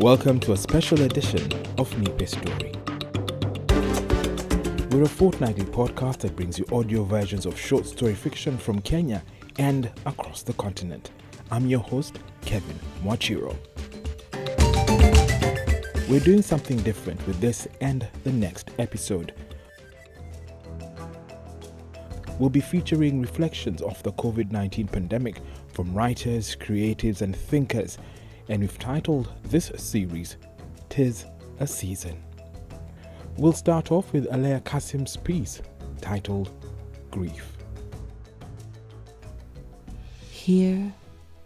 Welcome 0.00 0.40
to 0.40 0.54
a 0.54 0.56
special 0.56 1.02
edition 1.02 1.42
of 1.76 1.94
Nipe 1.98 2.26
Story. 2.26 2.72
We're 4.90 5.02
a 5.02 5.06
fortnightly 5.06 5.66
podcast 5.66 6.20
that 6.20 6.34
brings 6.36 6.58
you 6.58 6.64
audio 6.72 7.04
versions 7.04 7.44
of 7.44 7.60
short 7.60 7.84
story 7.84 8.14
fiction 8.14 8.56
from 8.56 8.80
Kenya 8.80 9.22
and 9.58 9.92
across 10.06 10.40
the 10.42 10.54
continent. 10.54 11.10
I'm 11.50 11.66
your 11.66 11.80
host, 11.80 12.18
Kevin 12.46 12.78
Mwachiro. 13.04 13.54
We're 16.08 16.20
doing 16.20 16.40
something 16.40 16.78
different 16.78 17.24
with 17.26 17.38
this 17.38 17.68
and 17.82 18.08
the 18.24 18.32
next 18.32 18.70
episode. 18.78 19.34
We'll 22.38 22.48
be 22.48 22.62
featuring 22.62 23.20
reflections 23.20 23.82
of 23.82 24.02
the 24.02 24.12
COVID 24.12 24.50
19 24.50 24.88
pandemic 24.88 25.42
from 25.74 25.92
writers, 25.92 26.56
creatives, 26.56 27.20
and 27.20 27.36
thinkers, 27.36 27.98
and 28.50 28.62
we've 28.62 28.78
titled 28.80 29.32
this 29.44 29.70
series, 29.76 30.36
Tis 30.88 31.24
a 31.60 31.66
Season. 31.68 32.20
We'll 33.36 33.52
start 33.52 33.92
off 33.92 34.12
with 34.12 34.28
Aleya 34.28 34.60
Kassam's 34.64 35.16
piece 35.16 35.62
titled 36.00 36.50
Grief. 37.12 37.56
Here 40.28 40.92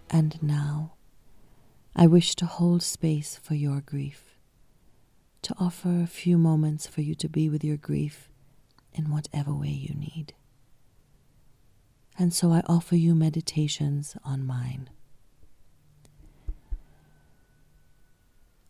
and 0.08 0.42
now, 0.42 0.94
I 1.94 2.06
wish 2.06 2.34
to 2.36 2.46
hold 2.46 2.82
space 2.82 3.36
for 3.36 3.54
your 3.54 3.82
grief, 3.82 4.38
to 5.42 5.54
offer 5.60 6.00
a 6.00 6.06
few 6.06 6.38
moments 6.38 6.86
for 6.86 7.02
you 7.02 7.14
to 7.16 7.28
be 7.28 7.50
with 7.50 7.62
your 7.62 7.76
grief 7.76 8.30
in 8.94 9.10
whatever 9.10 9.52
way 9.52 9.68
you 9.68 9.94
need. 9.94 10.32
And 12.18 12.32
so 12.32 12.50
I 12.50 12.62
offer 12.66 12.96
you 12.96 13.14
meditations 13.14 14.16
on 14.24 14.46
mine. 14.46 14.88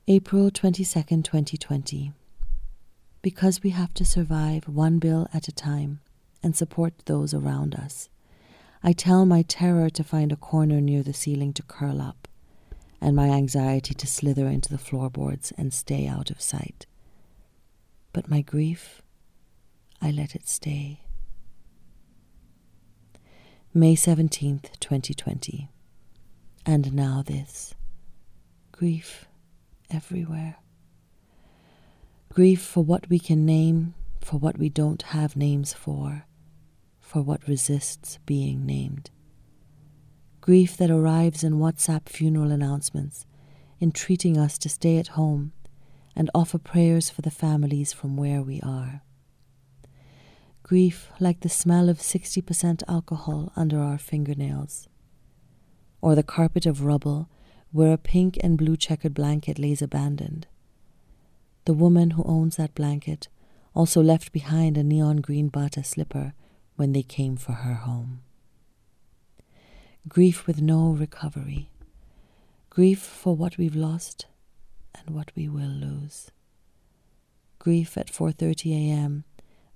April 0.07 0.51
22nd, 0.51 1.25
2020. 1.25 2.13
Because 3.23 3.63
we 3.63 3.71
have 3.71 3.95
to 3.95 4.05
survive 4.05 4.69
one 4.69 4.99
bill 4.99 5.27
at 5.33 5.49
a 5.49 5.53
time 5.53 6.01
and 6.43 6.55
support 6.55 6.93
those 7.07 7.33
around 7.33 7.75
us, 7.75 8.11
I 8.83 8.93
tell 8.93 9.25
my 9.25 9.41
terror 9.41 9.89
to 9.89 10.05
find 10.05 10.31
a 10.31 10.37
corner 10.37 10.79
near 10.83 11.03
the 11.03 11.15
ceiling 11.15 11.55
to 11.55 11.63
curl 11.63 12.03
up, 12.03 12.29
and 13.01 13.17
my 13.17 13.31
anxiety 13.31 13.95
to 13.95 14.07
slither 14.07 14.47
into 14.47 14.69
the 14.69 14.77
floorboards 14.77 15.55
and 15.57 15.73
stay 15.73 16.07
out 16.07 16.31
of 16.31 16.39
sight. 16.39 16.85
But 18.13 18.29
my 18.29 18.43
grief, 18.43 19.01
I 20.03 20.11
let 20.11 20.35
it 20.35 20.51
stay. 20.51 21.01
May 23.73 23.97
17th, 23.97 24.79
2020. 24.81 25.71
And 26.67 26.93
now 26.93 27.23
this 27.27 27.75
grief 28.71 29.29
everywhere. 29.91 30.57
Grief 32.33 32.63
for 32.63 32.83
what 32.83 33.09
we 33.09 33.19
can 33.19 33.47
name, 33.47 33.95
for 34.21 34.39
what 34.39 34.59
we 34.59 34.69
don't 34.69 35.03
have 35.03 35.37
names 35.37 35.73
for, 35.73 36.27
for 36.99 37.23
what 37.23 37.47
resists 37.47 38.19
being 38.27 38.67
named. 38.67 39.11
Grief 40.41 40.77
that 40.77 40.91
arrives 40.91 41.45
in 41.45 41.55
WhatsApp 41.55 42.09
funeral 42.09 42.51
announcements, 42.51 43.25
entreating 43.81 44.37
us 44.37 44.59
to 44.59 44.69
stay 44.69 44.99
at 44.99 45.09
home 45.09 45.53
and 46.17 46.31
offer 46.35 46.59
prayers 46.59 47.11
for 47.11 47.23
the 47.23 47.31
families 47.31 47.93
from 47.93 48.17
where 48.17 48.43
we 48.43 48.61
are. 48.63 49.03
Grief 50.63 51.11
like 51.21 51.41
the 51.41 51.49
smell 51.49 51.89
of 51.89 51.99
60% 51.99 52.83
alcohol 52.89 53.53
under 53.55 53.79
our 53.79 53.99
fingernails, 53.99 54.89
or 56.01 56.15
the 56.15 56.23
carpet 56.23 56.67
of 56.67 56.85
rubble 56.85 57.29
where 57.75 57.93
a 57.93 57.99
pink 57.99 58.39
and 58.41 58.57
blue 58.57 58.77
checkered 58.77 59.13
blanket 59.13 59.59
lays 59.59 59.83
abandoned. 59.83 60.47
The 61.65 61.73
woman 61.73 62.11
who 62.11 62.23
owns 62.23 62.55
that 62.55 62.73
blanket 62.77 63.27
also 63.75 64.01
left 64.01 64.31
behind 64.31 64.79
a 64.79 64.85
neon 64.85 65.17
green 65.17 65.49
bata 65.49 65.83
slipper 65.83 66.35
when 66.77 66.93
they 66.93 67.03
came 67.03 67.37
for 67.37 67.51
her 67.51 67.75
home. 67.75 68.21
Grief 70.09 70.47
with 70.47 70.63
no 70.63 70.91
recovery. 70.91 71.69
Grief 72.71 73.01
for 73.01 73.35
what 73.35 73.59
we've 73.59 73.75
lost 73.75 74.27
and 74.95 75.11
what 75.11 75.33
we 75.35 75.49
will 75.49 75.67
lose. 75.67 76.31
Grief 77.59 77.99
at 77.99 78.07
4:30 78.07 78.71
a.m. 78.71 79.25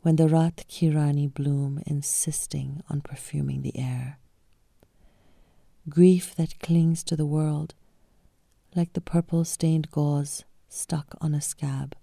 when 0.03 0.15
the 0.15 0.29
Rat 0.29 0.65
Kirani 0.69 1.27
bloom 1.27 1.83
insisting 1.85 2.81
on 2.89 3.01
perfuming 3.01 3.63
the 3.63 3.77
air. 3.77 4.21
Grief 5.89 6.37
that 6.37 6.61
clings 6.61 7.03
to 7.03 7.17
the 7.17 7.27
world 7.27 7.75
like 8.75 8.93
the 8.93 9.01
purple 9.01 9.45
stained 9.45 9.91
gauze 9.91 10.45
stuck 10.69 11.17
on 11.21 11.35
a 11.35 11.41
scab. 11.41 11.97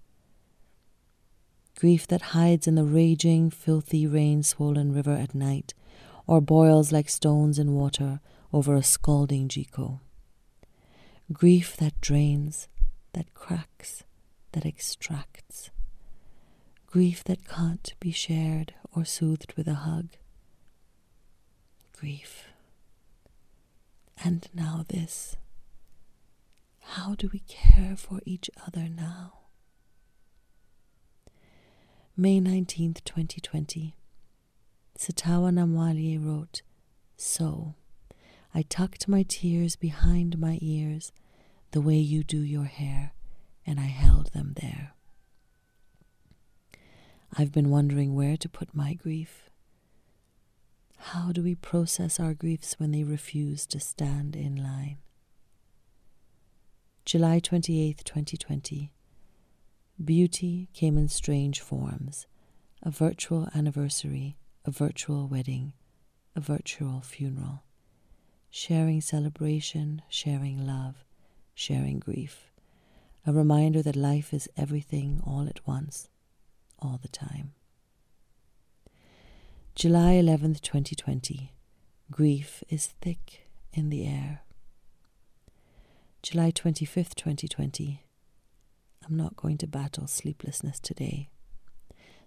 Grief 1.78 2.06
that 2.06 2.32
hides 2.32 2.66
in 2.66 2.74
the 2.74 2.84
raging, 2.84 3.50
filthy, 3.50 4.06
rain 4.06 4.42
swollen 4.42 4.92
river 4.92 5.12
at 5.12 5.34
night, 5.34 5.74
or 6.26 6.40
boils 6.40 6.90
like 6.90 7.08
stones 7.08 7.58
in 7.58 7.74
water 7.74 8.20
over 8.52 8.74
a 8.74 8.82
scalding 8.82 9.48
jiko. 9.48 10.00
Grief 11.32 11.76
that 11.76 12.00
drains, 12.00 12.68
that 13.12 13.34
cracks, 13.34 14.04
that 14.52 14.64
extracts. 14.64 15.70
Grief 16.86 17.22
that 17.24 17.46
can't 17.46 17.92
be 18.00 18.10
shared 18.10 18.74
or 18.94 19.04
soothed 19.04 19.52
with 19.56 19.68
a 19.68 19.74
hug. 19.74 20.06
Grief. 21.92 22.48
And 24.24 24.48
now 24.54 24.84
this. 24.88 25.36
How 26.90 27.14
do 27.14 27.28
we 27.32 27.40
care 27.40 27.96
for 27.96 28.20
each 28.24 28.48
other 28.66 28.88
now? 28.88 29.40
May 32.16 32.40
19th, 32.40 33.02
2020. 33.04 33.96
Sitawa 34.96 35.50
Namwali 35.52 36.16
wrote, 36.24 36.62
So, 37.16 37.74
I 38.54 38.62
tucked 38.62 39.08
my 39.08 39.24
tears 39.24 39.76
behind 39.76 40.38
my 40.38 40.58
ears 40.62 41.12
the 41.72 41.80
way 41.82 41.96
you 41.96 42.22
do 42.22 42.40
your 42.40 42.64
hair, 42.64 43.12
and 43.66 43.78
I 43.78 43.86
held 43.86 44.32
them 44.32 44.54
there. 44.62 44.94
I've 47.36 47.52
been 47.52 47.68
wondering 47.68 48.14
where 48.14 48.36
to 48.38 48.48
put 48.48 48.74
my 48.74 48.94
grief. 48.94 49.50
How 50.98 51.32
do 51.32 51.42
we 51.42 51.54
process 51.56 52.18
our 52.18 52.32
griefs 52.32 52.76
when 52.78 52.92
they 52.92 53.04
refuse 53.04 53.66
to 53.66 53.80
stand 53.80 54.34
in 54.34 54.56
line? 54.56 54.98
July 57.06 57.38
28, 57.38 58.02
2020. 58.04 58.90
Beauty 60.04 60.68
came 60.74 60.98
in 60.98 61.06
strange 61.06 61.60
forms 61.60 62.26
a 62.82 62.90
virtual 62.90 63.48
anniversary, 63.54 64.36
a 64.64 64.72
virtual 64.72 65.28
wedding, 65.28 65.72
a 66.34 66.40
virtual 66.40 67.00
funeral. 67.00 67.62
Sharing 68.50 69.00
celebration, 69.00 70.02
sharing 70.08 70.66
love, 70.66 71.04
sharing 71.54 72.00
grief. 72.00 72.50
A 73.24 73.32
reminder 73.32 73.82
that 73.82 73.94
life 73.94 74.34
is 74.34 74.48
everything 74.56 75.22
all 75.24 75.46
at 75.46 75.64
once, 75.64 76.08
all 76.80 76.98
the 77.00 77.06
time. 77.06 77.52
July 79.76 80.14
11th, 80.14 80.60
2020. 80.60 81.52
Grief 82.10 82.64
is 82.68 82.88
thick 83.00 83.48
in 83.72 83.90
the 83.90 84.04
air. 84.04 84.40
July 86.28 86.50
25th, 86.50 87.14
2020. 87.14 88.02
I'm 89.06 89.16
not 89.16 89.36
going 89.36 89.56
to 89.58 89.66
battle 89.68 90.08
sleeplessness 90.08 90.80
today. 90.80 91.30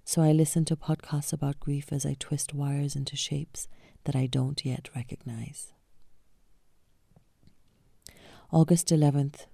So 0.06 0.22
I 0.22 0.32
listen 0.32 0.64
to 0.66 0.78
podcasts 0.78 1.34
about 1.34 1.60
grief 1.60 1.92
as 1.92 2.06
I 2.06 2.16
twist 2.18 2.54
wires 2.54 2.96
into 2.96 3.18
shapes 3.18 3.68
that 4.06 4.16
I 4.16 4.26
don't 4.26 4.64
yet 4.64 4.88
recognize. 4.96 5.74
August 8.54 8.88
11th, 8.88 9.48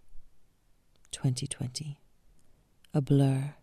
2020. 1.11 1.99
A 2.93 3.01
blur. 3.01 3.55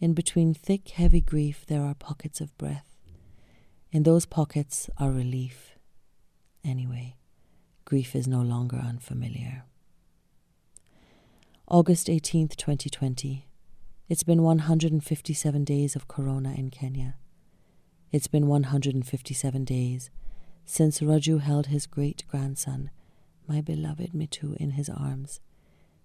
In 0.00 0.14
between 0.14 0.54
thick, 0.54 0.88
heavy 0.88 1.20
grief, 1.20 1.66
there 1.66 1.82
are 1.82 1.92
pockets 1.92 2.40
of 2.40 2.56
breath. 2.56 2.96
In 3.92 4.04
those 4.04 4.24
pockets 4.24 4.88
are 4.96 5.10
relief. 5.10 5.76
Anyway, 6.64 7.16
grief 7.84 8.16
is 8.16 8.26
no 8.26 8.40
longer 8.40 8.78
unfamiliar. 8.78 9.64
August 11.72 12.08
18th, 12.08 12.56
2020. 12.56 13.46
It's 14.08 14.24
been 14.24 14.42
157 14.42 15.62
days 15.62 15.94
of 15.94 16.08
corona 16.08 16.52
in 16.52 16.68
Kenya. 16.68 17.14
It's 18.10 18.26
been 18.26 18.48
157 18.48 19.64
days 19.64 20.10
since 20.64 20.98
Raju 20.98 21.40
held 21.42 21.66
his 21.66 21.86
great 21.86 22.24
grandson, 22.28 22.90
my 23.46 23.60
beloved 23.60 24.10
Mitu, 24.12 24.56
in 24.56 24.72
his 24.72 24.88
arms. 24.88 25.38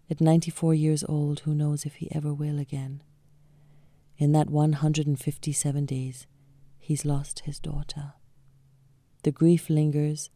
At 0.08 0.22
94 0.22 0.76
years 0.76 1.04
old, 1.10 1.40
who 1.40 1.56
knows 1.56 1.84
if 1.84 1.96
he 1.96 2.14
ever 2.14 2.32
will 2.32 2.60
again. 2.60 3.02
In 4.20 4.34
that 4.34 4.52
157 4.52 5.86
days, 5.88 6.28
he's 6.78 7.06
lost 7.06 7.40
his 7.40 7.60
daughter. 7.60 8.14
The 9.24 9.32
grief 9.32 9.72
lingers, 9.72 10.30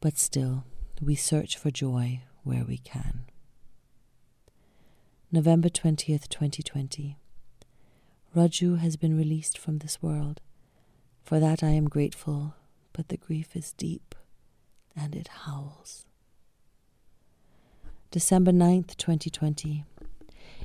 but 0.00 0.18
still, 0.18 0.64
we 1.00 1.14
search 1.14 1.56
for 1.56 1.70
joy 1.70 2.22
where 2.42 2.64
we 2.64 2.78
can. 2.78 3.26
November 5.34 5.68
20th, 5.68 6.28
2020. 6.28 7.18
Raju 8.36 8.78
has 8.78 8.96
been 8.96 9.16
released 9.16 9.58
from 9.58 9.78
this 9.78 10.00
world. 10.00 10.40
For 11.24 11.40
that 11.40 11.60
I 11.60 11.70
am 11.70 11.88
grateful, 11.88 12.54
but 12.92 13.08
the 13.08 13.16
grief 13.16 13.56
is 13.56 13.72
deep 13.72 14.14
and 14.94 15.16
it 15.16 15.26
howls. 15.26 16.06
December 18.12 18.52
9th, 18.52 18.96
2020. 18.96 19.84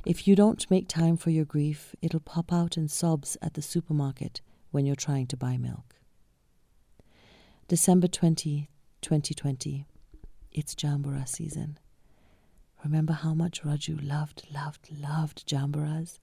If 0.06 0.28
you 0.28 0.36
don't 0.36 0.70
make 0.70 0.86
time 0.86 1.16
for 1.16 1.30
your 1.30 1.44
grief, 1.44 1.96
it'll 2.00 2.20
pop 2.20 2.52
out 2.52 2.76
in 2.76 2.86
sobs 2.86 3.36
at 3.42 3.54
the 3.54 3.62
supermarket 3.62 4.40
when 4.70 4.86
you're 4.86 4.94
trying 4.94 5.26
to 5.26 5.36
buy 5.36 5.56
milk. 5.56 5.96
December 7.66 8.06
20, 8.06 8.70
2020. 9.02 9.84
It's 10.52 10.76
Jambura 10.76 11.26
season. 11.26 11.76
Remember 12.84 13.12
how 13.12 13.34
much 13.34 13.62
Raju 13.62 14.06
loved, 14.06 14.46
loved, 14.52 14.88
loved 14.90 15.46
Jamburas? 15.46 16.18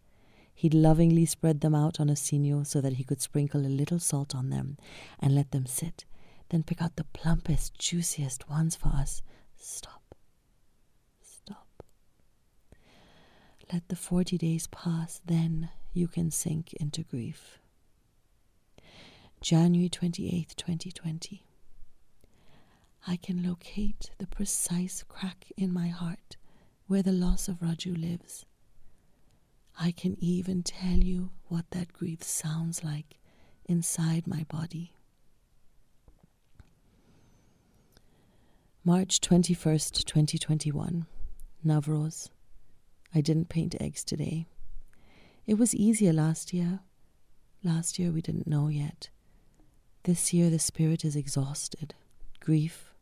He'd 0.56 0.74
lovingly 0.74 1.26
spread 1.26 1.62
them 1.62 1.76
out 1.76 2.00
on 2.00 2.10
a 2.10 2.14
sinyo 2.14 2.66
so 2.66 2.82
that 2.82 2.94
he 2.94 3.04
could 3.04 3.22
sprinkle 3.22 3.62
a 3.62 3.68
little 3.70 4.00
salt 4.00 4.34
on 4.34 4.50
them 4.50 4.78
and 5.20 5.36
let 5.36 5.52
them 5.52 5.68
sit, 5.68 6.06
then 6.50 6.64
pick 6.64 6.82
out 6.82 6.96
the 6.96 7.04
plumpest, 7.14 7.78
juiciest 7.78 8.50
ones 8.50 8.76
for 8.76 8.90
us. 8.90 9.22
Stop. 9.56 10.16
Stop. 11.22 11.68
Let 13.72 13.88
the 13.90 13.96
40 13.96 14.40
days 14.40 14.66
pass, 14.68 15.22
then 15.24 15.70
you 15.94 16.08
can 16.08 16.32
sink 16.32 16.74
into 16.74 17.04
grief. 17.04 17.60
January 19.42 19.90
28th, 19.90 20.56
2020. 20.56 21.44
I 23.06 23.16
can 23.16 23.44
locate 23.48 24.10
the 24.18 24.28
precise 24.28 25.04
crack 25.08 25.52
in 25.56 25.72
my 25.72 25.90
heart 25.90 26.36
where 26.88 27.04
the 27.04 27.12
loss 27.12 27.48
of 27.48 27.60
Raju 27.60 28.00
lives. 28.00 28.46
I 29.80 29.92
can 29.92 30.16
even 30.20 30.64
tell 30.64 30.98
you 30.98 31.32
what 31.48 31.70
that 31.72 31.94
grief 31.94 32.24
sounds 32.24 32.84
like 32.84 33.18
inside 33.66 34.26
my 34.26 34.46
body. 34.50 34.94
March 38.84 39.20
21st, 39.20 40.06
2021. 40.06 41.06
Navroz. 41.66 42.30
I 43.14 43.20
didn't 43.20 43.50
paint 43.50 43.76
eggs 43.82 44.04
today. 44.06 44.48
It 45.46 45.56
was 45.56 45.76
easier 45.76 46.14
last 46.14 46.54
year. 46.54 46.80
Last 47.64 48.00
year 48.00 48.12
we 48.12 48.22
didn't 48.22 48.48
know 48.48 48.70
yet. 48.70 49.10
This 50.04 50.34
year 50.34 50.50
the 50.50 50.60
spirit 50.60 51.04
is 51.04 51.18
exhausted. 51.18 51.96
Grief 52.40 52.94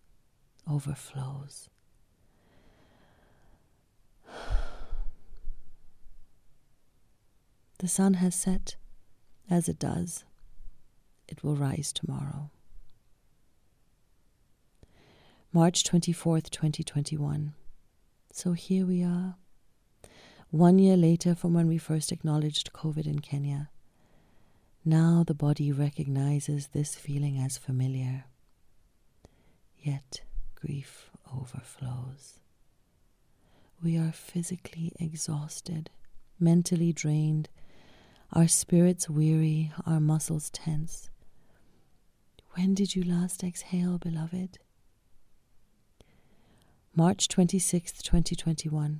overflows. 0.68 1.70
The 7.80 7.88
sun 7.88 8.16
has 8.16 8.36
set, 8.36 8.77
as 9.50 9.68
it 9.68 9.77
does. 9.77 10.24
It 11.27 11.44
will 11.44 11.56
rise 11.56 11.92
tomorrow. 11.92 12.50
March 15.51 15.83
24th, 15.83 16.50
2021. 16.50 17.54
So 18.31 18.54
here 18.54 18.86
we 18.86 19.04
are, 19.04 19.36
one 20.51 20.80
year 20.80 20.98
later 20.98 21.36
from 21.36 21.54
when 21.54 21.68
we 21.68 21.77
first 21.77 22.12
acknowledged 22.12 22.74
COVID 22.74 23.06
in 23.06 23.19
Kenya. 23.19 23.69
Now 24.83 25.24
the 25.25 25.33
body 25.33 25.72
recognizes 25.72 26.68
this 26.68 26.95
feeling 26.95 27.38
as 27.38 27.57
familiar. 27.57 28.25
Yet 29.77 30.22
grief 30.56 31.10
overflows. 31.33 32.39
We 33.83 33.98
are 33.98 34.12
physically 34.12 34.94
exhausted, 35.00 35.89
mentally 36.39 36.94
drained, 36.94 37.50
our 38.36 38.50
spirits 38.50 39.10
weary, 39.10 39.72
our 39.86 40.02
muscles 40.02 40.50
tense. 40.50 41.10
When 42.52 42.74
did 42.74 42.94
you 42.94 43.02
last 43.02 43.44
exhale, 43.46 43.98
beloved? 43.98 44.60
March 46.94 47.30
26th, 47.30 48.02
2021. 48.02 49.00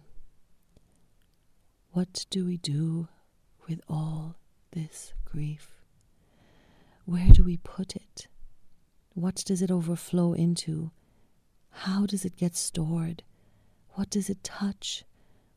What 1.92 2.26
do 2.30 2.46
we 2.46 2.56
do 2.58 3.10
with 3.68 3.82
all 3.90 4.38
this 4.72 5.14
grief? 5.26 5.72
Where 7.04 7.30
do 7.30 7.44
we 7.44 7.58
put 7.58 7.96
it? 7.96 8.28
What 9.16 9.44
does 9.46 9.62
it 9.62 9.70
overflow 9.70 10.32
into? 10.32 10.92
How 11.72 12.06
does 12.06 12.24
it 12.24 12.38
get 12.38 12.56
stored? 12.56 13.24
What 13.96 14.10
does 14.10 14.30
it 14.30 14.44
touch? 14.46 15.04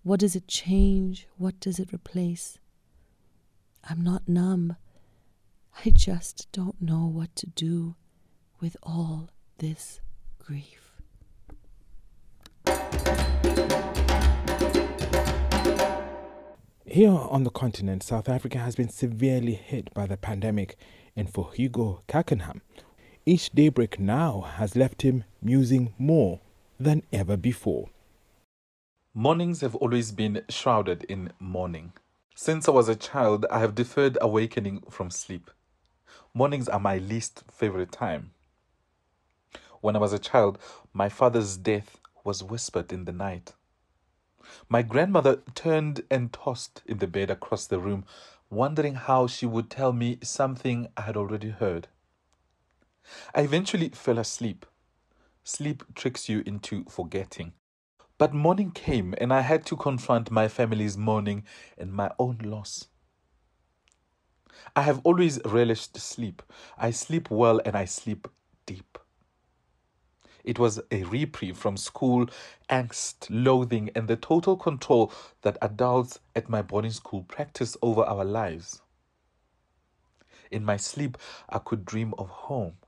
What 0.02 0.18
does 0.18 0.34
it 0.34 0.48
change? 0.48 1.28
What 1.36 1.60
does 1.60 1.78
it 1.78 1.92
replace? 1.92 2.58
I'm 3.84 4.02
not 4.02 4.28
numb. 4.28 4.76
I 5.84 5.90
just 5.90 6.50
don't 6.52 6.80
know 6.80 7.06
what 7.06 7.34
to 7.36 7.46
do 7.46 7.94
with 8.60 8.76
all 8.82 9.30
this 9.58 10.00
grief. 10.38 10.92
Here 16.84 17.10
on 17.10 17.44
the 17.44 17.50
continent, 17.50 18.02
South 18.02 18.28
Africa 18.28 18.58
has 18.58 18.74
been 18.74 18.88
severely 18.88 19.54
hit 19.54 19.92
by 19.94 20.06
the 20.06 20.16
pandemic, 20.16 20.76
and 21.14 21.30
for 21.32 21.52
Hugo 21.52 22.02
ka 22.08 22.22
Canham, 22.22 22.60
each 23.24 23.50
daybreak 23.50 24.00
now 24.00 24.40
has 24.56 24.74
left 24.74 25.02
him 25.02 25.24
musing 25.42 25.94
more 25.98 26.40
than 26.80 27.02
ever 27.12 27.36
before. 27.36 27.90
Mornings 29.14 29.60
have 29.60 29.74
always 29.76 30.12
been 30.12 30.42
shrouded 30.48 31.04
in 31.04 31.32
mourning. 31.38 31.92
Since 32.40 32.68
I 32.68 32.70
was 32.70 32.88
a 32.88 32.94
child, 32.94 33.46
I 33.50 33.58
have 33.58 33.74
deferred 33.74 34.16
awakening 34.20 34.82
from 34.88 35.10
sleep. 35.10 35.50
Mornings 36.32 36.68
are 36.68 36.78
my 36.78 36.98
least 36.98 37.42
favorite 37.50 37.90
time. 37.90 38.30
When 39.80 39.96
I 39.96 39.98
was 39.98 40.12
a 40.12 40.20
child, 40.20 40.56
my 40.92 41.08
father's 41.08 41.56
death 41.56 41.98
was 42.22 42.44
whispered 42.44 42.92
in 42.92 43.06
the 43.06 43.12
night. 43.12 43.54
My 44.68 44.82
grandmother 44.82 45.42
turned 45.56 46.02
and 46.12 46.32
tossed 46.32 46.80
in 46.86 46.98
the 46.98 47.08
bed 47.08 47.28
across 47.28 47.66
the 47.66 47.80
room, 47.80 48.04
wondering 48.50 48.94
how 48.94 49.26
she 49.26 49.44
would 49.44 49.68
tell 49.68 49.92
me 49.92 50.20
something 50.22 50.86
I 50.96 51.00
had 51.00 51.16
already 51.16 51.50
heard. 51.50 51.88
I 53.34 53.40
eventually 53.40 53.88
fell 53.88 54.16
asleep. 54.16 54.64
Sleep 55.42 55.82
tricks 55.96 56.28
you 56.28 56.44
into 56.46 56.84
forgetting. 56.88 57.54
But 58.18 58.34
morning 58.34 58.72
came, 58.72 59.14
and 59.18 59.32
I 59.32 59.42
had 59.42 59.64
to 59.66 59.76
confront 59.76 60.30
my 60.30 60.48
family's 60.48 60.98
mourning 60.98 61.44
and 61.78 61.92
my 61.92 62.10
own 62.18 62.38
loss. 62.42 62.88
I 64.74 64.82
have 64.82 65.00
always 65.04 65.40
relished 65.44 65.96
sleep. 65.96 66.42
I 66.76 66.90
sleep 66.90 67.30
well 67.30 67.60
and 67.64 67.76
I 67.76 67.84
sleep 67.84 68.26
deep. 68.66 68.98
It 70.42 70.58
was 70.58 70.80
a 70.90 71.04
reprieve 71.04 71.56
from 71.56 71.76
school, 71.76 72.26
angst, 72.68 73.26
loathing, 73.30 73.90
and 73.94 74.08
the 74.08 74.16
total 74.16 74.56
control 74.56 75.12
that 75.42 75.58
adults 75.62 76.18
at 76.34 76.48
my 76.48 76.62
boarding 76.62 76.90
school 76.90 77.22
practice 77.22 77.76
over 77.82 78.02
our 78.02 78.24
lives. 78.24 78.82
In 80.50 80.64
my 80.64 80.76
sleep, 80.76 81.18
I 81.48 81.58
could 81.58 81.84
dream 81.84 82.14
of 82.18 82.30
home. 82.30 82.78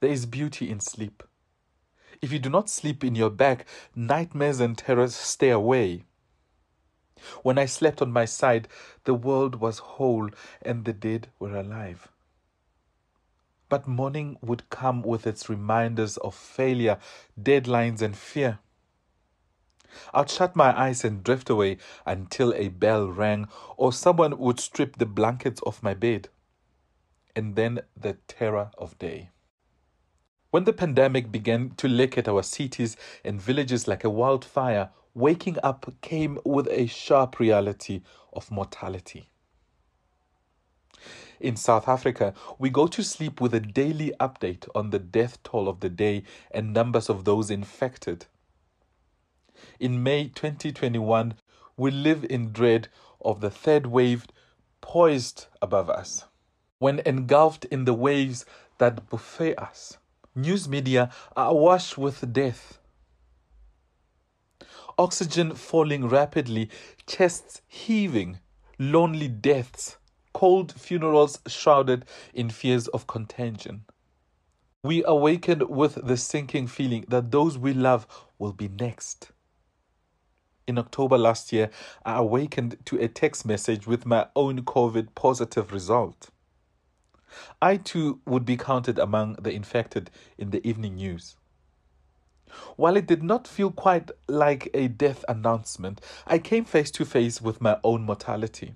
There 0.00 0.10
is 0.10 0.26
beauty 0.26 0.70
in 0.70 0.80
sleep. 0.80 1.22
If 2.20 2.32
you 2.32 2.38
do 2.38 2.50
not 2.50 2.68
sleep 2.68 3.04
in 3.04 3.14
your 3.14 3.30
bag, 3.30 3.64
nightmares 3.94 4.58
and 4.60 4.76
terrors 4.76 5.14
stay 5.14 5.50
away. 5.50 6.04
When 7.42 7.58
I 7.58 7.66
slept 7.66 8.02
on 8.02 8.12
my 8.12 8.24
side, 8.24 8.68
the 9.04 9.14
world 9.14 9.56
was 9.56 9.78
whole 9.78 10.30
and 10.62 10.84
the 10.84 10.92
dead 10.92 11.28
were 11.38 11.56
alive. 11.56 12.08
But 13.68 13.86
morning 13.86 14.38
would 14.40 14.70
come 14.70 15.02
with 15.02 15.26
its 15.26 15.48
reminders 15.48 16.16
of 16.18 16.34
failure, 16.34 16.98
deadlines, 17.40 18.02
and 18.02 18.16
fear. 18.16 18.60
I'd 20.12 20.30
shut 20.30 20.56
my 20.56 20.78
eyes 20.78 21.04
and 21.04 21.22
drift 21.22 21.50
away 21.50 21.78
until 22.06 22.54
a 22.54 22.68
bell 22.68 23.08
rang 23.08 23.48
or 23.76 23.92
someone 23.92 24.38
would 24.38 24.60
strip 24.60 24.96
the 24.96 25.06
blankets 25.06 25.60
off 25.66 25.82
my 25.82 25.94
bed. 25.94 26.28
And 27.36 27.56
then 27.56 27.80
the 27.96 28.14
terror 28.26 28.70
of 28.76 28.98
day. 28.98 29.30
When 30.50 30.64
the 30.64 30.72
pandemic 30.72 31.30
began 31.30 31.70
to 31.76 31.88
lick 31.88 32.16
at 32.16 32.26
our 32.26 32.42
cities 32.42 32.96
and 33.22 33.40
villages 33.40 33.86
like 33.86 34.02
a 34.02 34.08
wildfire, 34.08 34.88
waking 35.12 35.58
up 35.62 35.92
came 36.00 36.38
with 36.42 36.66
a 36.68 36.86
sharp 36.86 37.38
reality 37.38 38.00
of 38.32 38.50
mortality. 38.50 39.28
In 41.38 41.54
South 41.56 41.86
Africa, 41.86 42.32
we 42.58 42.70
go 42.70 42.86
to 42.86 43.02
sleep 43.04 43.42
with 43.42 43.54
a 43.54 43.60
daily 43.60 44.12
update 44.18 44.66
on 44.74 44.88
the 44.88 44.98
death 44.98 45.42
toll 45.42 45.68
of 45.68 45.80
the 45.80 45.90
day 45.90 46.24
and 46.50 46.72
numbers 46.72 47.10
of 47.10 47.26
those 47.26 47.50
infected. 47.50 48.24
In 49.78 50.02
May 50.02 50.28
2021, 50.28 51.34
we 51.76 51.90
live 51.90 52.24
in 52.24 52.52
dread 52.52 52.88
of 53.20 53.40
the 53.40 53.50
third 53.50 53.86
wave 53.86 54.26
poised 54.80 55.46
above 55.60 55.90
us. 55.90 56.24
When 56.78 57.00
engulfed 57.00 57.66
in 57.66 57.84
the 57.84 57.94
waves 57.94 58.46
that 58.78 59.10
buffet 59.10 59.56
us, 59.58 59.98
news 60.38 60.68
media 60.68 61.10
are 61.36 61.50
awash 61.50 61.96
with 61.96 62.32
death. 62.32 62.78
oxygen 64.98 65.54
falling 65.54 66.08
rapidly, 66.08 66.68
chests 67.06 67.62
heaving, 67.68 68.40
lonely 68.78 69.28
deaths, 69.28 69.96
cold 70.34 70.72
funerals 70.72 71.38
shrouded 71.46 72.04
in 72.34 72.50
fears 72.50 72.88
of 72.88 73.06
contagion. 73.06 73.84
We 74.82 75.04
awakened 75.04 75.68
with 75.68 75.94
the 76.06 76.16
sinking 76.16 76.66
feeling 76.66 77.04
that 77.08 77.30
those 77.30 77.58
we 77.58 77.72
love 77.72 78.06
will 78.38 78.52
be 78.52 78.68
next. 78.68 79.30
In 80.66 80.78
October 80.78 81.16
last 81.16 81.52
year, 81.52 81.70
I 82.04 82.16
awakened 82.16 82.76
to 82.86 82.98
a 83.00 83.08
text 83.08 83.46
message 83.46 83.86
with 83.86 84.04
my 84.04 84.26
own 84.36 84.62
COVID 84.62 85.14
positive 85.14 85.72
result. 85.72 86.30
I 87.60 87.76
too 87.76 88.20
would 88.26 88.44
be 88.44 88.56
counted 88.56 88.98
among 88.98 89.34
the 89.34 89.52
infected 89.52 90.10
in 90.36 90.50
the 90.50 90.66
evening 90.66 90.96
news. 90.96 91.36
While 92.76 92.96
it 92.96 93.06
did 93.06 93.22
not 93.22 93.46
feel 93.46 93.70
quite 93.70 94.10
like 94.26 94.70
a 94.72 94.88
death 94.88 95.24
announcement, 95.28 96.00
I 96.26 96.38
came 96.38 96.64
face 96.64 96.90
to 96.92 97.04
face 97.04 97.42
with 97.42 97.60
my 97.60 97.78
own 97.84 98.04
mortality. 98.04 98.74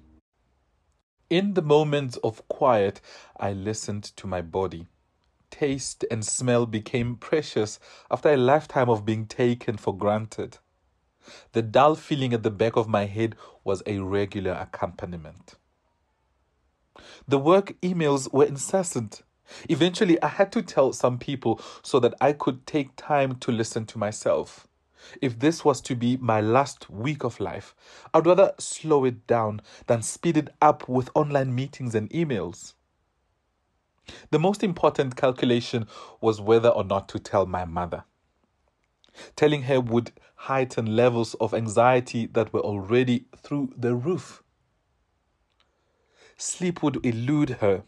In 1.31 1.55
the 1.55 1.63
moments 1.63 2.19
of 2.19 2.47
quiet, 2.49 3.01
I 3.39 3.55
listened 3.55 4.05
to 4.17 4.27
my 4.27 4.43
body. 4.43 4.89
Taste 5.51 6.05
and 6.11 6.25
smell 6.25 6.67
became 6.67 7.17
precious 7.17 7.81
after 8.11 8.31
a 8.31 8.37
lifetime 8.37 8.91
of 8.91 9.07
being 9.07 9.27
taken 9.27 9.79
for 9.79 9.97
granted. 9.97 10.59
The 11.53 11.63
dull 11.63 11.95
feeling 11.95 12.35
at 12.35 12.43
the 12.43 12.51
back 12.51 12.77
of 12.77 12.89
my 12.89 13.07
head 13.07 13.37
was 13.65 13.83
a 13.87 14.01
regular 14.01 14.53
accompaniment. 14.53 15.55
The 17.27 17.39
work 17.39 17.75
emails 17.81 18.33
were 18.33 18.45
incessant. 18.45 19.23
Eventually, 19.69 20.21
I 20.23 20.29
had 20.29 20.53
to 20.53 20.63
tell 20.63 20.93
some 20.93 21.19
people 21.19 21.61
so 21.83 22.01
that 22.01 22.15
I 22.21 22.33
could 22.33 22.67
take 22.67 22.97
time 22.97 23.37
to 23.37 23.53
listen 23.53 23.87
to 23.87 23.99
myself. 23.99 24.67
If 25.21 25.39
this 25.39 25.65
was 25.65 25.81
to 25.83 25.97
be 25.97 26.17
my 26.17 26.41
last 26.41 26.89
week 26.89 27.25
of 27.25 27.41
life, 27.41 27.75
I'd 28.15 28.27
rather 28.27 28.53
slow 28.59 29.05
it 29.05 29.27
down 29.27 29.61
than 29.87 30.03
speed 30.03 30.37
it 30.37 30.49
up 30.61 30.89
with 30.89 31.11
online 31.15 31.55
meetings 31.55 31.95
and 31.95 32.09
emails. 32.11 32.75
The 34.31 34.39
most 34.39 34.63
important 34.63 35.17
calculation 35.17 35.87
was 36.21 36.41
whether 36.41 36.69
or 36.69 36.85
not 36.85 37.09
to 37.11 37.19
tell 37.19 37.47
my 37.47 37.65
mother. 37.65 38.05
Telling 39.37 39.63
her 39.63 39.81
would 39.81 40.13
heighten 40.35 40.97
levels 40.97 41.35
of 41.35 41.55
anxiety 41.55 42.27
that 42.27 42.53
were 42.53 42.61
already 42.61 43.27
through 43.37 43.73
the 43.77 43.95
roof. 43.95 44.42
Sleep 46.43 46.83
would 46.83 47.07
elude 47.07 47.51
her 47.61 47.85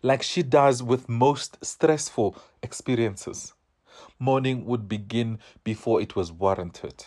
like 0.00 0.22
she 0.22 0.44
does 0.44 0.80
with 0.80 1.08
most 1.08 1.58
stressful 1.60 2.36
experiences. 2.62 3.52
Morning 4.20 4.64
would 4.64 4.88
begin 4.88 5.40
before 5.64 6.00
it 6.00 6.14
was 6.14 6.30
warranted. 6.30 7.06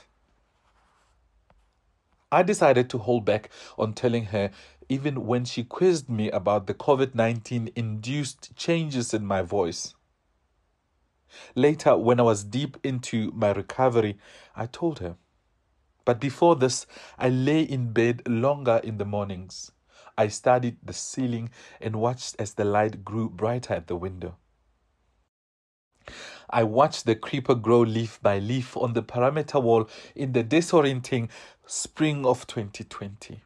I 2.29 2.43
decided 2.43 2.89
to 2.89 2.97
hold 2.97 3.23
back 3.23 3.49
on 3.77 3.93
telling 3.93 4.25
her 4.25 4.51
even 4.89 5.25
when 5.25 5.45
she 5.45 5.63
quizzed 5.63 6.09
me 6.09 6.29
about 6.29 6.67
the 6.67 6.73
COVID 6.73 7.15
19 7.15 7.71
induced 7.77 8.53
changes 8.57 9.13
in 9.13 9.25
my 9.25 9.41
voice. 9.41 9.95
Later, 11.55 11.95
when 11.95 12.19
I 12.19 12.23
was 12.23 12.43
deep 12.43 12.75
into 12.83 13.31
my 13.31 13.51
recovery, 13.51 14.17
I 14.53 14.65
told 14.65 14.99
her. 14.99 15.15
But 16.03 16.19
before 16.19 16.57
this, 16.57 16.85
I 17.17 17.29
lay 17.29 17.61
in 17.61 17.93
bed 17.93 18.23
longer 18.27 18.81
in 18.83 18.97
the 18.97 19.05
mornings. 19.05 19.71
I 20.19 20.27
studied 20.27 20.75
the 20.83 20.91
ceiling 20.91 21.49
and 21.79 21.95
watched 21.95 22.35
as 22.39 22.55
the 22.55 22.65
light 22.65 23.05
grew 23.05 23.29
brighter 23.29 23.73
at 23.73 23.87
the 23.87 23.95
window. 23.95 24.35
I 26.49 26.65
watched 26.65 27.05
the 27.05 27.15
creeper 27.15 27.55
grow 27.55 27.79
leaf 27.83 28.19
by 28.21 28.39
leaf 28.39 28.75
on 28.75 28.91
the 28.91 29.01
perimeter 29.01 29.61
wall 29.61 29.89
in 30.15 30.33
the 30.33 30.43
disorienting 30.43 31.29
spring 31.65 32.25
of 32.25 32.47
2020. 32.47 33.43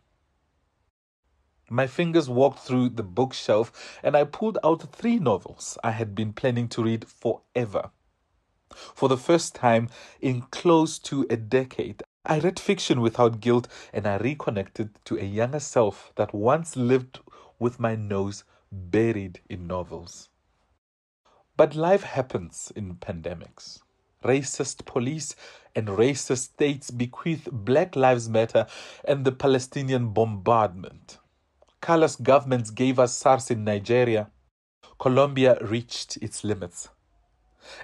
My 1.70 1.86
fingers 1.86 2.27
walked 2.27 2.62
through 2.62 2.89
the 2.89 3.03
bookshelf 3.03 4.00
and 4.01 4.18
I 4.18 4.24
pulled 4.24 4.58
out 4.63 4.92
three 4.92 5.20
novels 5.20 5.77
I 5.84 5.92
had 5.92 6.15
been 6.15 6.34
planning 6.34 6.68
to 6.70 6.84
read 6.84 7.06
forever. 7.08 7.92
For 8.96 9.08
the 9.08 9.18
first 9.18 9.53
time 9.53 9.89
in 10.22 10.42
close 10.50 10.98
to 11.00 11.27
a 11.30 11.38
decade, 11.38 12.01
I 12.25 12.39
read 12.39 12.58
fiction 12.58 13.01
without 13.01 13.42
guilt 13.42 13.68
and 13.92 14.08
I 14.08 14.15
reconnected 14.15 14.92
to 15.06 15.18
a 15.18 15.25
younger 15.25 15.60
self 15.60 16.13
that 16.15 16.34
once 16.34 16.77
lived 16.77 17.20
with 17.60 17.82
my 17.82 17.96
nose 17.96 18.46
buried 18.72 19.42
in 19.50 19.68
novels. 19.68 20.30
But 21.58 21.75
life 21.75 22.03
happens 22.03 22.72
in 22.75 22.96
pandemics. 22.96 23.82
Racist 24.24 24.86
police 24.86 25.36
and 25.75 25.89
racist 25.89 26.38
states 26.53 26.92
bequeath 26.92 27.50
Black 27.51 27.98
Lives 27.98 28.30
Matter 28.30 28.68
and 29.03 29.25
the 29.25 29.34
Palestinian 29.34 30.13
bombardment. 30.13 31.20
Colorless 31.82 32.15
governments 32.15 32.70
gave 32.70 33.00
us 33.00 33.18
SARS 33.18 33.51
in 33.51 33.65
Nigeria. 33.65 34.32
Colombia 34.98 35.58
reached 35.60 36.15
its 36.18 36.46
limits. 36.46 36.88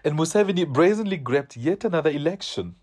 And 0.05 0.17
Museveni 0.17 0.65
brazenly 0.65 1.17
grabbed 1.17 1.57
yet 1.57 1.83
another 1.83 2.09
election 2.09 2.75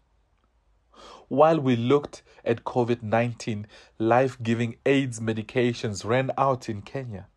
while 1.29 1.61
we 1.61 1.77
looked 1.77 2.23
at 2.45 2.65
COVID 2.65 3.03
19, 3.03 3.67
life 3.99 4.39
giving 4.43 4.77
AIDS 4.87 5.21
medications 5.21 6.05
ran 6.05 6.31
out 6.39 6.69
in 6.69 6.83
Kenya. 6.83 7.29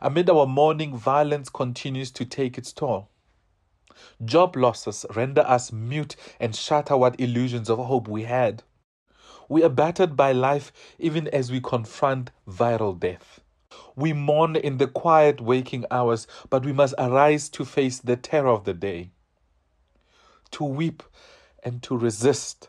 Amid 0.00 0.28
our 0.28 0.46
mourning, 0.46 0.96
violence 0.96 1.48
continues 1.48 2.10
to 2.12 2.24
take 2.24 2.58
its 2.58 2.72
toll. 2.72 3.08
Job 4.24 4.56
losses 4.56 5.06
render 5.14 5.42
us 5.42 5.72
mute 5.72 6.16
and 6.40 6.54
shatter 6.54 6.96
what 6.96 7.18
illusions 7.20 7.70
of 7.70 7.78
hope 7.78 8.08
we 8.08 8.24
had. 8.24 8.62
We 9.48 9.62
are 9.62 9.68
battered 9.68 10.16
by 10.16 10.32
life 10.32 10.72
even 10.98 11.28
as 11.28 11.50
we 11.50 11.60
confront 11.60 12.30
viral 12.48 12.98
death. 12.98 13.40
We 13.96 14.12
mourn 14.12 14.56
in 14.56 14.78
the 14.78 14.86
quiet 14.86 15.40
waking 15.40 15.86
hours, 15.90 16.26
but 16.50 16.64
we 16.64 16.72
must 16.72 16.94
arise 16.98 17.48
to 17.50 17.64
face 17.64 17.98
the 17.98 18.16
terror 18.16 18.50
of 18.50 18.64
the 18.64 18.74
day. 18.74 19.10
To 20.52 20.64
weep 20.64 21.02
and 21.62 21.82
to 21.82 21.96
resist. 21.96 22.68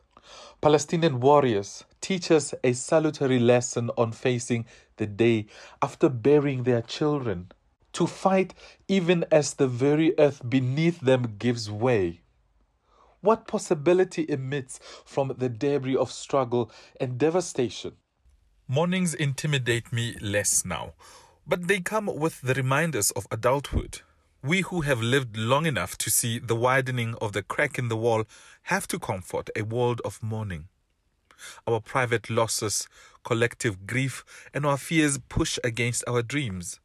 Palestinian 0.62 1.19
warriors 1.19 1.83
teach 2.00 2.31
us 2.31 2.53
a 2.63 2.73
salutary 2.73 3.39
lesson 3.39 3.89
on 3.97 4.12
facing 4.12 4.65
the 4.97 5.05
day 5.05 5.45
after 5.81 6.09
burying 6.09 6.63
their 6.63 6.81
children, 6.81 7.51
to 7.93 8.07
fight 8.07 8.53
even 8.88 9.25
as 9.31 9.53
the 9.53 9.67
very 9.67 10.17
earth 10.17 10.41
beneath 10.47 11.00
them 11.01 11.35
gives 11.38 11.69
way. 11.69 12.21
What 13.21 13.47
possibility 13.47 14.25
emits 14.27 14.79
from 15.05 15.33
the 15.38 15.50
debris 15.50 15.95
of 15.95 16.12
struggle 16.12 16.71
and 17.00 17.17
devastation? 17.17 17.93
Mornings 18.67 19.13
intimidate 19.13 19.93
me 19.93 20.15
less 20.21 20.65
now, 20.65 20.93
but 21.45 21.67
they 21.67 21.79
come 21.79 22.07
with 22.07 22.41
the 22.41 22.53
reminders 22.53 23.12
of 23.12 23.27
adulthood. 23.31 24.01
We 24.45 24.59
who 24.59 24.81
have 24.81 25.01
lived 25.01 25.38
long 25.38 25.65
enough 25.65 25.97
to 26.00 26.09
see 26.09 26.38
the 26.38 26.55
widening 26.55 27.15
of 27.21 27.31
the 27.31 27.43
crack 27.43 27.79
in 27.79 27.88
the 27.88 27.95
wall 27.95 28.25
have 28.63 28.89
to 28.89 29.00
comfort 29.00 29.50
a 29.55 29.62
world 29.62 30.01
of 30.03 30.21
mourning. 30.21 30.67
Our 31.65 31.79
private 31.79 32.29
losses, 32.29 32.89
collective 33.23 33.88
grief, 33.88 34.25
and 34.53 34.65
our 34.65 34.77
fears 34.77 35.17
push 35.29 35.57
against 35.63 36.03
our 36.07 36.21
dreams. 36.21 36.81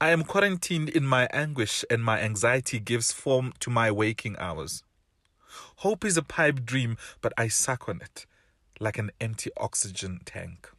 I 0.00 0.10
am 0.10 0.22
quarantined 0.22 0.90
in 0.90 1.04
my 1.04 1.26
anguish, 1.32 1.84
and 1.90 2.04
my 2.04 2.20
anxiety 2.20 2.78
gives 2.78 3.10
form 3.10 3.52
to 3.58 3.68
my 3.68 3.90
waking 3.90 4.36
hours. 4.38 4.84
Hope 5.78 6.04
is 6.04 6.16
a 6.16 6.22
pipe 6.22 6.64
dream, 6.64 6.96
but 7.20 7.32
I 7.36 7.48
suck 7.48 7.88
on 7.88 8.00
it 8.00 8.26
like 8.78 8.98
an 8.98 9.10
empty 9.20 9.50
oxygen 9.56 10.20
tank. 10.24 10.70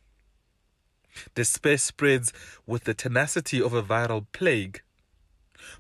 Despair 1.36 1.78
spreads 1.78 2.32
with 2.66 2.86
the 2.86 2.94
tenacity 2.94 3.62
of 3.62 3.74
a 3.74 3.84
viral 3.84 4.26
plague. 4.32 4.82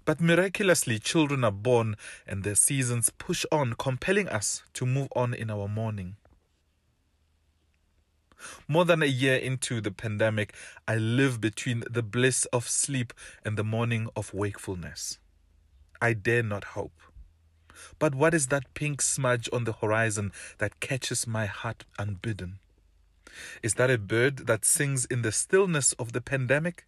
But 0.06 0.22
miraculously, 0.22 1.00
children 1.00 1.44
are 1.44 1.52
born 1.52 1.96
and 2.26 2.44
the 2.44 2.56
seasons 2.56 3.10
push 3.18 3.46
on, 3.52 3.74
compelling 3.74 4.28
us 4.28 4.64
to 4.74 4.86
move 4.86 5.10
on 5.16 5.34
in 5.34 5.50
our 5.50 5.68
mourning. 5.68 6.16
More 8.68 8.86
than 8.86 9.02
a 9.02 9.08
year 9.08 9.36
into 9.36 9.82
the 9.82 9.92
pandemic, 9.92 10.54
I 10.88 10.98
live 10.98 11.42
between 11.42 11.84
the 11.90 12.04
bliss 12.04 12.46
of 12.46 12.68
sleep 12.68 13.14
and 13.44 13.58
the 13.58 13.64
morning 13.64 14.10
of 14.16 14.34
wakefulness. 14.34 15.20
I 16.02 16.14
dare 16.14 16.44
not 16.44 16.64
hope. 16.64 17.02
But 18.00 18.16
what 18.16 18.34
is 18.34 18.48
that 18.48 18.74
pink 18.74 19.02
smudge 19.02 19.50
on 19.52 19.64
the 19.64 19.74
horizon 19.74 20.32
that 20.58 20.80
catches 20.80 21.28
my 21.28 21.46
heart 21.46 21.86
unbidden? 21.98 22.60
Is 23.62 23.76
that 23.76 23.92
a 23.92 23.98
bird 23.98 24.48
that 24.48 24.66
sings 24.66 25.06
in 25.06 25.22
the 25.22 25.32
stillness 25.32 25.94
of 25.94 26.14
the 26.14 26.22
pandemic? 26.22 26.86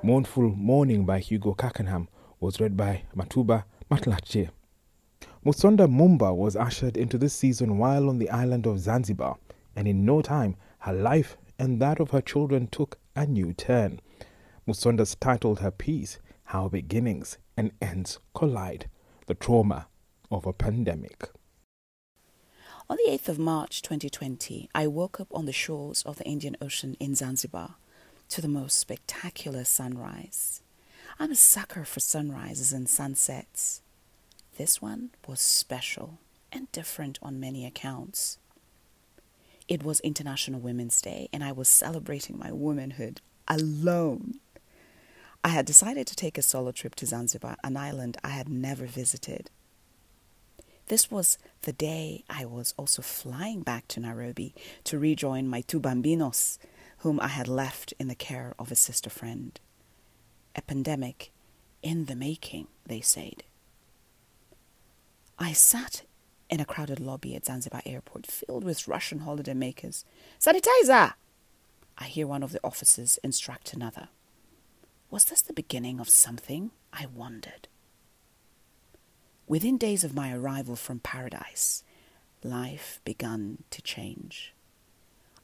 Mournful 0.00 0.50
Morning 0.54 1.04
by 1.04 1.18
Hugo 1.18 1.54
ka 1.54 1.70
Canham 1.70 2.06
was 2.38 2.60
read 2.60 2.76
by 2.76 3.02
Matuba 3.16 3.64
Matlache. 3.90 4.48
Musonda 5.44 5.88
Mumba 5.88 6.32
was 6.34 6.54
ushered 6.54 6.96
into 6.96 7.18
this 7.18 7.34
season 7.34 7.78
while 7.78 8.08
on 8.08 8.18
the 8.18 8.30
island 8.30 8.64
of 8.64 8.78
Zanzibar, 8.78 9.38
and 9.74 9.88
in 9.88 10.04
no 10.04 10.22
time 10.22 10.54
her 10.80 10.92
life 10.92 11.36
and 11.58 11.82
that 11.82 11.98
of 11.98 12.10
her 12.10 12.20
children 12.20 12.68
took 12.68 12.96
a 13.16 13.26
new 13.26 13.52
turn. 13.52 13.98
Musonda's 14.68 15.16
titled 15.16 15.58
her 15.58 15.72
piece 15.72 16.20
how 16.44 16.68
beginnings 16.68 17.38
and 17.56 17.72
ends 17.82 18.20
collide, 18.34 18.88
the 19.26 19.34
trauma 19.34 19.88
of 20.30 20.46
a 20.46 20.52
pandemic. 20.52 21.28
On 22.88 22.96
the 23.04 23.10
8th 23.10 23.28
of 23.30 23.38
March 23.40 23.82
2020, 23.82 24.70
I 24.72 24.86
woke 24.86 25.18
up 25.18 25.28
on 25.32 25.46
the 25.46 25.52
shores 25.52 26.04
of 26.04 26.18
the 26.18 26.24
Indian 26.24 26.56
Ocean 26.60 26.96
in 27.00 27.16
Zanzibar 27.16 27.74
to 28.28 28.40
the 28.40 28.48
most 28.48 28.78
spectacular 28.78 29.64
sunrise. 29.64 30.60
I'm 31.18 31.32
a 31.32 31.36
sucker 31.36 31.84
for 31.84 32.00
sunrises 32.00 32.72
and 32.72 32.88
sunsets. 32.88 33.82
This 34.56 34.82
one 34.82 35.10
was 35.26 35.40
special 35.40 36.18
and 36.52 36.70
different 36.72 37.18
on 37.22 37.40
many 37.40 37.66
accounts. 37.66 38.38
It 39.66 39.82
was 39.82 40.00
International 40.00 40.60
Women's 40.60 41.00
Day, 41.00 41.28
and 41.32 41.44
I 41.44 41.52
was 41.52 41.68
celebrating 41.68 42.38
my 42.38 42.52
womanhood 42.52 43.20
alone. 43.46 44.40
I 45.44 45.48
had 45.48 45.66
decided 45.66 46.06
to 46.06 46.16
take 46.16 46.38
a 46.38 46.42
solo 46.42 46.72
trip 46.72 46.94
to 46.96 47.06
Zanzibar, 47.06 47.56
an 47.62 47.76
island 47.76 48.16
I 48.24 48.30
had 48.30 48.48
never 48.48 48.86
visited. 48.86 49.50
This 50.86 51.10
was 51.10 51.36
the 51.62 51.72
day 51.72 52.24
I 52.30 52.46
was 52.46 52.72
also 52.78 53.02
flying 53.02 53.60
back 53.60 53.86
to 53.88 54.00
Nairobi 54.00 54.54
to 54.84 54.98
rejoin 54.98 55.46
my 55.46 55.60
two 55.60 55.80
bambinos, 55.80 56.58
whom 56.98 57.20
I 57.20 57.28
had 57.28 57.48
left 57.48 57.94
in 57.98 58.08
the 58.08 58.14
care 58.14 58.54
of 58.58 58.72
a 58.72 58.76
sister 58.76 59.10
friend. 59.10 59.58
A 60.56 60.62
pandemic 60.62 61.32
in 61.82 62.06
the 62.06 62.16
making, 62.16 62.66
they 62.86 63.00
said. 63.00 63.44
I 65.38 65.52
sat 65.52 66.02
in 66.50 66.60
a 66.60 66.64
crowded 66.64 66.98
lobby 66.98 67.36
at 67.36 67.46
Zanzibar 67.46 67.82
airport 67.86 68.26
filled 68.26 68.64
with 68.64 68.88
Russian 68.88 69.20
holidaymakers. 69.20 70.04
Sanitizer! 70.40 71.14
I 71.96 72.04
hear 72.04 72.26
one 72.26 72.42
of 72.42 72.52
the 72.52 72.60
officers 72.64 73.18
instruct 73.22 73.72
another. 73.72 74.08
Was 75.10 75.24
this 75.24 75.42
the 75.42 75.52
beginning 75.52 76.00
of 76.00 76.08
something? 76.08 76.70
I 76.92 77.06
wondered. 77.06 77.68
Within 79.46 79.78
days 79.78 80.04
of 80.04 80.14
my 80.14 80.32
arrival 80.34 80.76
from 80.76 80.98
paradise, 80.98 81.82
life 82.42 83.00
began 83.04 83.64
to 83.70 83.80
change. 83.82 84.54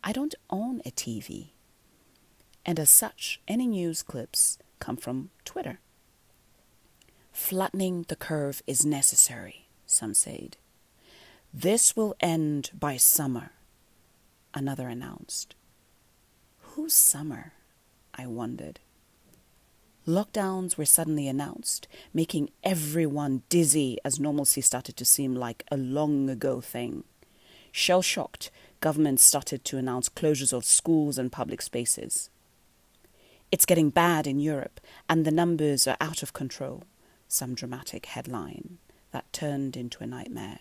I 0.06 0.12
don't 0.12 0.34
own 0.50 0.82
a 0.84 0.90
TV, 0.90 1.52
and 2.66 2.78
as 2.78 2.90
such, 2.90 3.40
any 3.48 3.66
news 3.66 4.02
clips 4.02 4.58
come 4.78 4.98
from 4.98 5.30
Twitter. 5.46 5.80
Flattening 7.32 8.04
the 8.08 8.14
curve 8.14 8.62
is 8.66 8.84
necessary, 8.84 9.66
some 9.86 10.12
said. 10.12 10.58
This 11.54 11.96
will 11.96 12.14
end 12.20 12.70
by 12.78 12.98
summer, 12.98 13.52
another 14.52 14.88
announced. 14.88 15.54
Whose 16.60 16.92
summer? 16.92 17.54
I 18.14 18.26
wondered. 18.26 18.80
Lockdowns 20.06 20.76
were 20.76 20.84
suddenly 20.84 21.28
announced, 21.28 21.88
making 22.12 22.50
everyone 22.62 23.42
dizzy 23.48 23.96
as 24.04 24.20
normalcy 24.20 24.60
started 24.60 24.98
to 24.98 25.04
seem 25.06 25.34
like 25.34 25.64
a 25.70 25.78
long 25.78 26.28
ago 26.28 26.60
thing. 26.60 27.04
Shell 27.72 28.02
shocked, 28.02 28.50
governments 28.84 29.24
started 29.24 29.64
to 29.64 29.78
announce 29.78 30.08
closures 30.08 30.52
of 30.52 30.64
schools 30.64 31.16
and 31.16 31.32
public 31.32 31.62
spaces. 31.62 32.28
It's 33.50 33.66
getting 33.66 33.90
bad 33.90 34.26
in 34.26 34.38
Europe, 34.38 34.78
and 35.08 35.24
the 35.24 35.30
numbers 35.30 35.86
are 35.86 35.96
out 36.00 36.22
of 36.22 36.32
control. 36.32 36.84
Some 37.26 37.54
dramatic 37.54 38.06
headline 38.06 38.78
that 39.10 39.32
turned 39.32 39.76
into 39.76 40.04
a 40.04 40.06
nightmare. 40.06 40.60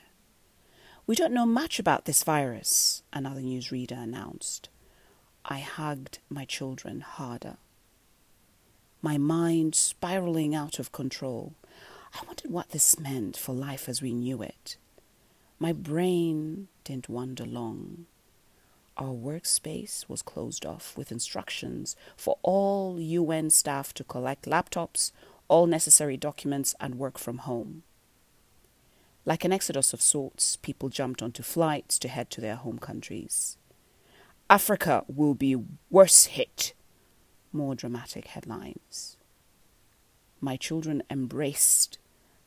We 1.06 1.16
don't 1.16 1.34
know 1.34 1.46
much 1.46 1.80
about 1.80 2.06
this 2.06 2.24
virus, 2.24 3.04
another 3.12 3.42
newsreader 3.42 4.02
announced. 4.02 4.70
I 5.44 5.60
hugged 5.60 6.20
my 6.30 6.46
children 6.46 7.02
harder 7.02 7.58
my 9.04 9.18
mind 9.18 9.76
spiraling 9.76 10.56
out 10.56 10.80
of 10.80 10.94
control. 10.94 11.54
I 12.16 12.26
wondered 12.26 12.50
what 12.50 12.70
this 12.70 12.98
meant 12.98 13.36
for 13.36 13.54
life 13.54 13.90
as 13.90 14.02
we 14.02 14.14
knew 14.14 14.42
it. 14.42 14.78
My 15.60 15.74
brain 15.74 16.70
didn't 16.86 17.10
wander 17.10 17.46
long. 17.46 18.06
Our 18.98 19.14
workspace 19.14 20.08
was 20.08 20.22
closed 20.22 20.66
off 20.66 20.96
with 20.96 21.12
instructions 21.12 21.96
for 22.16 22.38
all 22.44 23.00
UN 23.00 23.50
staff 23.50 23.94
to 23.96 24.04
collect 24.04 24.46
laptops, 24.46 25.12
all 25.48 25.66
necessary 25.66 26.16
documents, 26.16 26.76
and 26.80 26.96
work 26.96 27.18
from 27.18 27.40
home. 27.40 27.84
Like 29.26 29.46
an 29.46 29.54
exodus 29.54 29.94
of 29.94 30.02
sorts, 30.02 30.58
people 30.58 30.90
jumped 30.90 31.24
onto 31.24 31.42
flights 31.42 31.98
to 32.00 32.08
head 32.08 32.30
to 32.32 32.42
their 32.42 32.56
home 32.56 32.78
countries. 32.78 33.58
Africa 34.50 35.04
will 35.08 35.34
be 35.34 35.56
worse 35.90 36.26
hit 36.26 36.74
more 37.52 37.74
dramatic 37.76 38.28
headlines. 38.28 39.18
My 40.42 40.58
children 40.58 41.02
embraced 41.10 41.98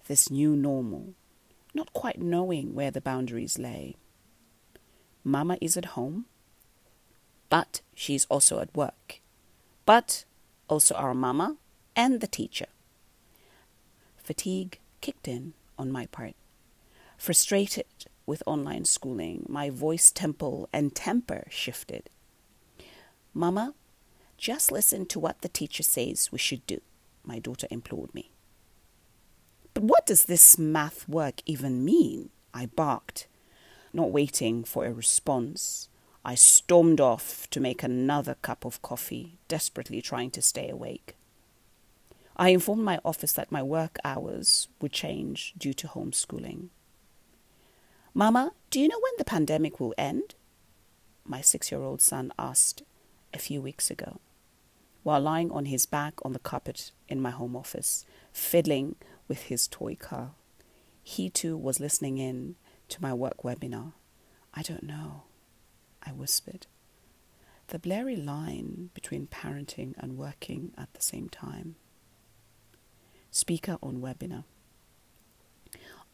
this 0.06 0.30
new 0.30 0.54
normal, 0.54 1.14
not 1.74 1.92
quite 1.92 2.20
knowing 2.20 2.74
where 2.74 2.90
the 2.90 3.00
boundaries 3.00 3.58
lay. 3.58 3.96
Mama 5.24 5.56
is 5.60 5.76
at 5.76 5.96
home, 5.96 6.26
but 7.48 7.80
she's 7.94 8.26
also 8.26 8.60
at 8.60 8.74
work, 8.74 9.20
but 9.84 10.24
also 10.68 10.94
our 10.94 11.14
mama 11.14 11.56
and 11.94 12.20
the 12.20 12.26
teacher. 12.26 12.66
Fatigue 14.16 14.80
kicked 15.00 15.28
in 15.28 15.54
on 15.78 15.92
my 15.92 16.06
part. 16.06 16.34
Frustrated 17.16 17.86
with 18.26 18.42
online 18.46 18.84
schooling, 18.84 19.46
my 19.48 19.70
voice 19.70 20.10
tempo 20.10 20.68
and 20.72 20.94
temper 20.94 21.46
shifted. 21.48 22.10
Mama 23.32 23.74
just 24.36 24.70
listen 24.72 25.06
to 25.06 25.20
what 25.20 25.40
the 25.40 25.48
teacher 25.48 25.82
says 25.82 26.30
we 26.32 26.38
should 26.38 26.66
do, 26.66 26.80
my 27.24 27.38
daughter 27.38 27.66
implored 27.70 28.14
me. 28.14 28.32
But 29.72 29.84
what 29.84 30.06
does 30.06 30.24
this 30.24 30.58
math 30.58 31.08
work 31.08 31.42
even 31.46 31.84
mean? 31.84 32.30
I 32.52 32.66
barked, 32.66 33.26
not 33.92 34.10
waiting 34.10 34.64
for 34.64 34.86
a 34.86 34.92
response. 34.92 35.88
I 36.26 36.34
stormed 36.34 37.00
off 37.00 37.48
to 37.50 37.60
make 37.60 37.84
another 37.84 38.34
cup 38.42 38.64
of 38.64 38.82
coffee, 38.82 39.38
desperately 39.46 40.02
trying 40.02 40.32
to 40.32 40.42
stay 40.42 40.68
awake. 40.68 41.14
I 42.36 42.48
informed 42.48 42.82
my 42.82 42.98
office 43.04 43.32
that 43.34 43.52
my 43.52 43.62
work 43.62 43.96
hours 44.04 44.66
would 44.80 44.90
change 44.90 45.54
due 45.56 45.72
to 45.74 45.86
homeschooling. 45.86 46.70
Mama, 48.12 48.50
do 48.70 48.80
you 48.80 48.88
know 48.88 48.98
when 48.98 49.12
the 49.18 49.24
pandemic 49.24 49.78
will 49.78 49.94
end? 49.96 50.34
My 51.24 51.40
six 51.40 51.70
year 51.70 51.80
old 51.82 52.02
son 52.02 52.32
asked 52.36 52.82
a 53.32 53.38
few 53.38 53.62
weeks 53.62 53.88
ago 53.88 54.18
while 55.04 55.20
lying 55.20 55.52
on 55.52 55.66
his 55.66 55.86
back 55.86 56.14
on 56.24 56.32
the 56.32 56.40
carpet 56.40 56.90
in 57.08 57.20
my 57.20 57.30
home 57.30 57.54
office, 57.54 58.04
fiddling 58.32 58.96
with 59.28 59.42
his 59.42 59.68
toy 59.68 59.94
car. 59.94 60.32
He 61.04 61.30
too 61.30 61.56
was 61.56 61.78
listening 61.78 62.18
in 62.18 62.56
to 62.88 63.00
my 63.00 63.14
work 63.14 63.44
webinar. 63.44 63.92
I 64.52 64.62
don't 64.62 64.82
know, 64.82 65.22
I 66.06 66.12
whispered. 66.12 66.66
The 67.68 67.78
blurry 67.78 68.16
line 68.16 68.90
between 68.94 69.26
parenting 69.26 69.94
and 69.98 70.16
working 70.16 70.72
at 70.78 70.92
the 70.94 71.02
same 71.02 71.28
time. 71.28 71.74
Speaker 73.30 73.76
on 73.82 74.00
webinar. 74.00 74.44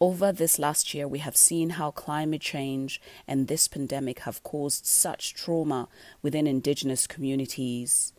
Over 0.01 0.33
this 0.33 0.59
last 0.59 0.95
year, 0.95 1.07
we 1.07 1.21
have 1.21 1.37
seen 1.37 1.71
how 1.71 1.93
climate 1.93 2.41
change 2.41 3.01
and 3.29 3.47
this 3.47 3.69
pandemic 3.69 4.21
have 4.21 4.43
caused 4.43 4.87
such 4.87 5.35
trauma 5.35 5.89
within 6.23 6.47
indigenous 6.47 7.07
communities 7.07 8.13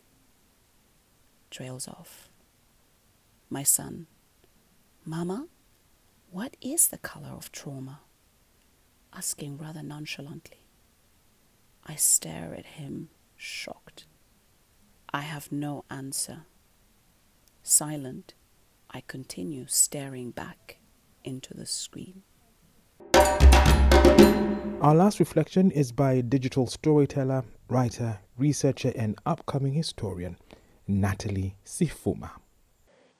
trails 1.54 1.86
off. 1.86 2.30
My 3.48 3.62
son, 3.62 4.08
Mama, 5.04 5.46
what 6.30 6.56
is 6.60 6.88
the 6.88 6.98
color 6.98 7.28
of 7.28 7.52
trauma? 7.52 8.00
Asking 9.12 9.56
rather 9.56 9.82
nonchalantly. 9.82 10.63
I 11.86 11.96
stare 11.96 12.54
at 12.56 12.64
him, 12.64 13.10
shocked. 13.36 14.06
I 15.12 15.20
have 15.20 15.52
no 15.52 15.84
answer. 15.90 16.46
Silent, 17.62 18.34
I 18.90 19.02
continue 19.06 19.66
staring 19.66 20.30
back 20.30 20.78
into 21.24 21.54
the 21.54 21.66
screen. 21.66 22.22
Our 24.80 24.94
last 24.94 25.20
reflection 25.20 25.70
is 25.70 25.92
by 25.92 26.20
digital 26.20 26.66
storyteller, 26.66 27.44
writer, 27.68 28.18
researcher, 28.36 28.92
and 28.96 29.18
upcoming 29.24 29.72
historian 29.72 30.36
Natalie 30.86 31.56
Sifuma. 31.64 32.30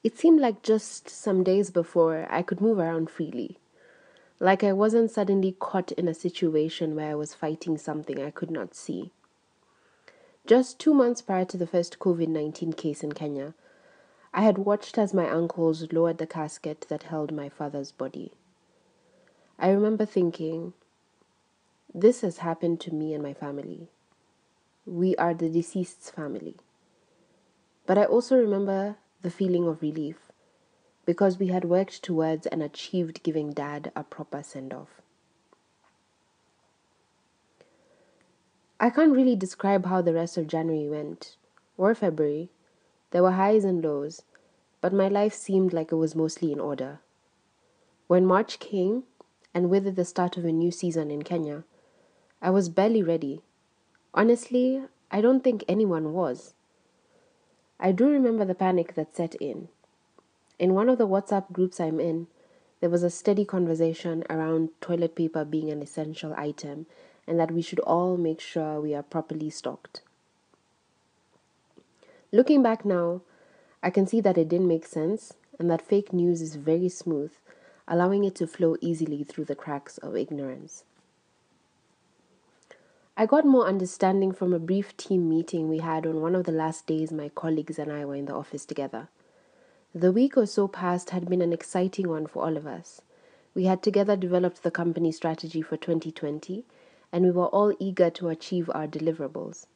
It 0.03 0.17
seemed 0.17 0.39
like 0.39 0.61
just 0.61 1.09
some 1.09 1.43
days 1.43 1.71
before 1.71 2.27
I 2.29 2.41
could 2.43 2.61
move 2.61 2.77
around 2.77 3.09
freely. 3.09 3.57
Like 4.39 4.63
I 4.63 4.73
wasn't 4.73 5.11
suddenly 5.11 5.55
caught 5.59 5.91
in 5.93 6.07
a 6.07 6.13
situation 6.13 6.95
where 6.95 7.11
I 7.11 7.15
was 7.15 7.33
fighting 7.33 7.77
something 7.77 8.21
I 8.21 8.31
could 8.31 8.51
not 8.51 8.75
see. 8.75 9.11
Just 10.45 10.77
two 10.77 10.93
months 10.93 11.21
prior 11.21 11.45
to 11.45 11.57
the 11.57 11.65
first 11.67 11.99
COVID 11.99 12.27
19 12.27 12.73
case 12.73 13.03
in 13.03 13.13
Kenya, 13.13 13.53
I 14.33 14.41
had 14.41 14.57
watched 14.57 14.97
as 14.97 15.13
my 15.13 15.29
uncles 15.29 15.91
lowered 15.93 16.17
the 16.17 16.27
casket 16.27 16.85
that 16.89 17.03
held 17.03 17.33
my 17.33 17.47
father's 17.47 17.93
body. 17.93 18.33
I 19.57 19.69
remember 19.69 20.05
thinking, 20.05 20.73
this 21.93 22.19
has 22.19 22.39
happened 22.39 22.81
to 22.81 22.93
me 22.93 23.13
and 23.13 23.23
my 23.23 23.33
family. 23.33 23.87
We 24.85 25.15
are 25.15 25.33
the 25.33 25.49
deceased's 25.49 26.09
family. 26.09 26.57
But 27.85 27.97
I 27.97 28.03
also 28.03 28.37
remember 28.37 28.97
the 29.21 29.31
feeling 29.31 29.65
of 29.65 29.81
relief 29.81 30.24
because 31.05 31.37
we 31.37 31.47
had 31.47 31.65
worked 31.65 32.03
towards 32.03 32.47
and 32.47 32.63
achieved 32.63 33.23
giving 33.23 33.51
dad 33.53 33.91
a 33.95 34.03
proper 34.03 34.41
send 34.41 34.73
off. 34.73 35.01
I 38.79 38.89
can't 38.89 39.15
really 39.15 39.35
describe 39.35 39.85
how 39.85 40.01
the 40.01 40.13
rest 40.13 40.37
of 40.37 40.47
January 40.47 40.89
went, 40.89 41.37
or 41.77 41.95
February. 41.95 42.49
There 43.11 43.23
were 43.23 43.31
highs 43.31 43.63
and 43.63 43.83
lows, 43.83 44.23
but 44.81 44.93
my 44.93 45.07
life 45.07 45.33
seemed 45.33 45.71
like 45.71 45.91
it 45.91 45.95
was 45.95 46.15
mostly 46.15 46.51
in 46.51 46.59
order. 46.59 46.99
When 48.07 48.25
March 48.25 48.59
came, 48.59 49.03
and 49.53 49.69
with 49.69 49.87
it 49.87 49.95
the 49.95 50.05
start 50.05 50.35
of 50.35 50.43
a 50.43 50.51
new 50.51 50.71
season 50.71 51.09
in 51.09 51.23
Kenya, 51.23 51.63
I 52.41 52.49
was 52.49 52.67
barely 52.67 53.01
ready. 53.01 53.41
Honestly, 54.13 54.83
I 55.09 55.21
don't 55.21 55.43
think 55.43 55.63
anyone 55.67 56.13
was. 56.13 56.53
I 57.79 57.91
do 57.91 58.09
remember 58.09 58.45
the 58.45 58.55
panic 58.55 58.95
that 58.95 59.15
set 59.15 59.35
in. 59.35 59.69
In 60.57 60.73
one 60.73 60.87
of 60.87 60.97
the 60.97 61.07
WhatsApp 61.07 61.51
groups 61.51 61.79
I'm 61.79 61.99
in, 61.99 62.27
there 62.79 62.89
was 62.89 63.03
a 63.03 63.09
steady 63.09 63.43
conversation 63.43 64.23
around 64.29 64.69
toilet 64.79 65.15
paper 65.15 65.43
being 65.43 65.69
an 65.69 65.81
essential 65.81 66.33
item 66.37 66.85
and 67.27 67.39
that 67.39 67.51
we 67.51 67.61
should 67.61 67.79
all 67.79 68.15
make 68.15 68.39
sure 68.39 68.79
we 68.79 68.93
are 68.93 69.03
properly 69.03 69.49
stocked. 69.49 70.01
Looking 72.31 72.63
back 72.63 72.85
now, 72.85 73.21
I 73.83 73.89
can 73.89 74.07
see 74.07 74.21
that 74.21 74.37
it 74.37 74.49
didn't 74.49 74.67
make 74.67 74.85
sense 74.85 75.33
and 75.59 75.69
that 75.69 75.81
fake 75.81 76.13
news 76.13 76.41
is 76.41 76.55
very 76.55 76.89
smooth, 76.89 77.33
allowing 77.87 78.23
it 78.23 78.35
to 78.35 78.47
flow 78.47 78.77
easily 78.81 79.23
through 79.23 79.45
the 79.45 79.55
cracks 79.55 79.97
of 79.97 80.15
ignorance. 80.15 80.83
I 83.17 83.25
got 83.25 83.45
more 83.45 83.67
understanding 83.67 84.33
from 84.33 84.53
a 84.53 84.59
brief 84.59 84.95
team 84.97 85.29
meeting 85.29 85.69
we 85.69 85.77
had 85.79 86.05
on 86.05 86.21
one 86.21 86.35
of 86.35 86.43
the 86.43 86.51
last 86.51 86.85
days 86.85 87.11
my 87.11 87.29
colleagues 87.29 87.79
and 87.79 87.91
I 87.91 88.03
were 88.05 88.15
in 88.15 88.25
the 88.25 88.35
office 88.35 88.65
together. 88.65 89.07
The 89.97 90.11
week 90.11 90.35
or 90.35 90.45
so 90.45 90.67
past 90.67 91.11
had 91.11 91.29
been 91.29 91.41
an 91.41 91.53
exciting 91.53 92.09
one 92.09 92.27
for 92.27 92.43
all 92.43 92.57
of 92.57 92.67
us. 92.67 93.01
We 93.53 93.63
had 93.63 93.81
together 93.81 94.17
developed 94.17 94.61
the 94.61 94.69
company 94.69 95.13
strategy 95.13 95.61
for 95.61 95.77
2020 95.77 96.65
and 97.13 97.23
we 97.23 97.31
were 97.31 97.47
all 97.47 97.73
eager 97.79 98.09
to 98.09 98.27
achieve 98.27 98.69
our 98.75 98.87
deliverables, 98.87 99.67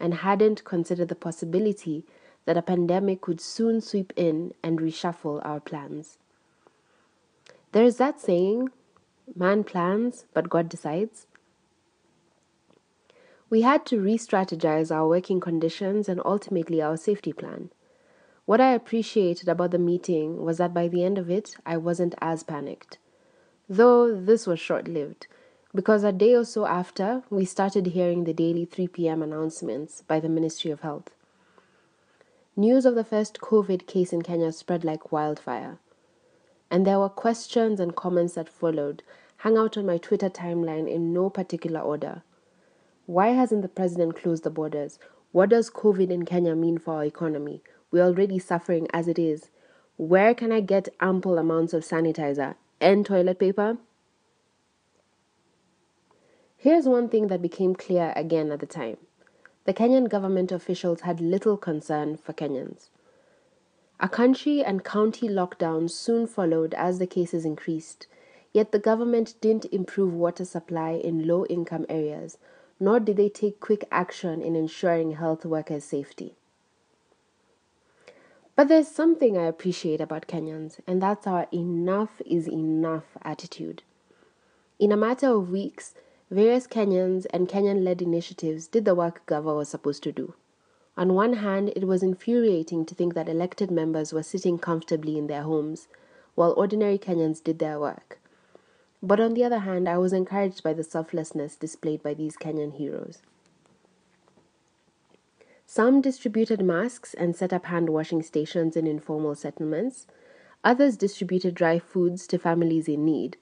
and 0.00 0.14
hadn't 0.14 0.64
considered 0.64 1.06
the 1.06 1.14
possibility 1.14 2.04
that 2.44 2.56
a 2.56 2.62
pandemic 2.62 3.28
would 3.28 3.40
soon 3.40 3.80
sweep 3.80 4.12
in 4.16 4.52
and 4.64 4.80
reshuffle 4.80 5.40
our 5.46 5.60
plans. 5.60 6.18
There 7.70 7.84
is 7.84 7.98
that 7.98 8.20
saying, 8.20 8.70
man 9.36 9.62
plans, 9.62 10.24
but 10.34 10.48
God 10.48 10.68
decides. 10.68 11.28
We 13.48 13.62
had 13.62 13.86
to 13.86 14.00
re 14.00 14.18
strategize 14.18 14.92
our 14.92 15.06
working 15.06 15.38
conditions 15.38 16.08
and 16.08 16.20
ultimately 16.24 16.82
our 16.82 16.96
safety 16.96 17.32
plan. 17.32 17.70
What 18.48 18.62
I 18.62 18.72
appreciated 18.72 19.46
about 19.46 19.72
the 19.72 19.78
meeting 19.78 20.42
was 20.42 20.56
that 20.56 20.72
by 20.72 20.88
the 20.88 21.04
end 21.04 21.18
of 21.18 21.28
it, 21.28 21.54
I 21.66 21.76
wasn't 21.76 22.14
as 22.22 22.42
panicked. 22.42 22.96
Though 23.68 24.18
this 24.18 24.46
was 24.46 24.58
short 24.58 24.88
lived, 24.88 25.26
because 25.74 26.02
a 26.02 26.12
day 26.12 26.32
or 26.32 26.46
so 26.46 26.64
after, 26.64 27.24
we 27.28 27.44
started 27.44 27.88
hearing 27.88 28.24
the 28.24 28.32
daily 28.32 28.64
3 28.64 28.88
p.m. 28.88 29.22
announcements 29.22 30.00
by 30.00 30.18
the 30.18 30.30
Ministry 30.30 30.70
of 30.70 30.80
Health. 30.80 31.10
News 32.56 32.86
of 32.86 32.94
the 32.94 33.04
first 33.04 33.38
COVID 33.40 33.86
case 33.86 34.14
in 34.14 34.22
Kenya 34.22 34.50
spread 34.52 34.82
like 34.82 35.12
wildfire. 35.12 35.76
And 36.70 36.86
there 36.86 37.00
were 37.00 37.10
questions 37.10 37.78
and 37.78 37.94
comments 37.94 38.32
that 38.32 38.48
followed, 38.48 39.02
hung 39.36 39.58
out 39.58 39.76
on 39.76 39.84
my 39.84 39.98
Twitter 39.98 40.30
timeline 40.30 40.90
in 40.90 41.12
no 41.12 41.28
particular 41.28 41.80
order. 41.80 42.22
Why 43.04 43.28
hasn't 43.28 43.60
the 43.60 43.68
president 43.68 44.16
closed 44.16 44.44
the 44.44 44.48
borders? 44.48 44.98
What 45.32 45.50
does 45.50 45.68
COVID 45.68 46.08
in 46.08 46.24
Kenya 46.24 46.54
mean 46.54 46.78
for 46.78 46.94
our 46.94 47.04
economy? 47.04 47.62
We're 47.90 48.04
already 48.04 48.38
suffering 48.38 48.86
as 48.92 49.08
it 49.08 49.18
is. 49.18 49.50
Where 49.96 50.34
can 50.34 50.52
I 50.52 50.60
get 50.60 50.88
ample 51.00 51.38
amounts 51.38 51.72
of 51.72 51.84
sanitizer 51.84 52.54
and 52.80 53.04
toilet 53.04 53.38
paper? 53.38 53.78
Here's 56.56 56.86
one 56.86 57.08
thing 57.08 57.28
that 57.28 57.42
became 57.42 57.74
clear 57.74 58.12
again 58.16 58.50
at 58.50 58.60
the 58.60 58.66
time 58.66 58.96
the 59.64 59.74
Kenyan 59.74 60.08
government 60.08 60.50
officials 60.50 61.02
had 61.02 61.20
little 61.20 61.56
concern 61.58 62.16
for 62.16 62.32
Kenyans. 62.32 62.88
A 64.00 64.08
country 64.08 64.64
and 64.64 64.82
county 64.82 65.28
lockdown 65.28 65.90
soon 65.90 66.26
followed 66.26 66.72
as 66.72 66.98
the 66.98 67.06
cases 67.06 67.44
increased, 67.44 68.06
yet 68.52 68.72
the 68.72 68.78
government 68.78 69.34
didn't 69.40 69.66
improve 69.66 70.14
water 70.14 70.44
supply 70.44 70.92
in 70.92 71.26
low 71.26 71.44
income 71.46 71.84
areas, 71.88 72.38
nor 72.80 72.98
did 72.98 73.16
they 73.16 73.28
take 73.28 73.60
quick 73.60 73.84
action 73.90 74.40
in 74.40 74.56
ensuring 74.56 75.12
health 75.12 75.44
workers' 75.44 75.84
safety. 75.84 76.37
But 78.58 78.66
there's 78.66 78.88
something 78.88 79.38
I 79.38 79.44
appreciate 79.44 80.00
about 80.00 80.26
Kenyans, 80.26 80.80
and 80.84 81.00
that's 81.00 81.28
our 81.28 81.46
enough 81.52 82.20
is 82.26 82.48
enough 82.48 83.04
attitude. 83.22 83.84
In 84.80 84.90
a 84.90 84.96
matter 84.96 85.28
of 85.28 85.52
weeks, 85.52 85.94
Various 86.28 86.66
Kenyans 86.66 87.24
and 87.30 87.48
Kenyan 87.48 87.84
led 87.84 88.02
initiatives 88.02 88.66
did 88.66 88.84
the 88.84 88.96
work 88.96 89.24
Gava 89.26 89.54
was 89.54 89.68
supposed 89.68 90.02
to 90.02 90.10
do. 90.10 90.34
On 90.96 91.14
one 91.14 91.34
hand, 91.34 91.72
it 91.76 91.86
was 91.86 92.02
infuriating 92.02 92.84
to 92.86 92.96
think 92.96 93.14
that 93.14 93.28
elected 93.28 93.70
members 93.70 94.12
were 94.12 94.24
sitting 94.24 94.58
comfortably 94.58 95.16
in 95.18 95.28
their 95.28 95.42
homes 95.42 95.86
while 96.34 96.52
ordinary 96.56 96.98
Kenyans 96.98 97.40
did 97.40 97.60
their 97.60 97.78
work. 97.78 98.18
But 99.00 99.20
on 99.20 99.34
the 99.34 99.44
other 99.44 99.60
hand, 99.60 99.88
I 99.88 99.98
was 99.98 100.12
encouraged 100.12 100.64
by 100.64 100.72
the 100.72 100.82
selflessness 100.82 101.54
displayed 101.54 102.02
by 102.02 102.14
these 102.14 102.36
Kenyan 102.36 102.72
heroes. 102.72 103.22
Some 105.70 106.00
distributed 106.00 106.62
masks 106.62 107.12
and 107.12 107.36
set 107.36 107.52
up 107.52 107.66
hand 107.66 107.90
washing 107.90 108.22
stations 108.22 108.74
in 108.74 108.86
informal 108.86 109.34
settlements. 109.34 110.06
Others 110.64 110.96
distributed 110.96 111.54
dry 111.54 111.78
foods 111.78 112.26
to 112.28 112.38
families 112.38 112.88
in 112.88 113.04
need. 113.04 113.36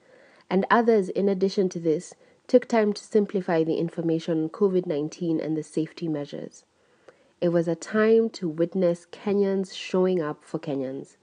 And 0.49 0.65
others, 0.69 1.07
in 1.07 1.29
addition 1.29 1.69
to 1.69 1.79
this, 1.79 2.15
took 2.45 2.67
time 2.67 2.91
to 2.91 3.01
simplify 3.01 3.63
the 3.63 3.77
information 3.77 4.43
on 4.43 4.49
COVID 4.49 4.85
19 4.85 5.39
and 5.39 5.55
the 5.55 5.63
safety 5.63 6.09
measures. 6.09 6.65
It 7.39 7.49
was 7.49 7.69
a 7.69 7.75
time 7.75 8.29
to 8.31 8.49
witness 8.49 9.07
Kenyans 9.09 9.73
showing 9.73 10.21
up 10.21 10.43
for 10.43 10.59
Kenyans. 10.59 11.15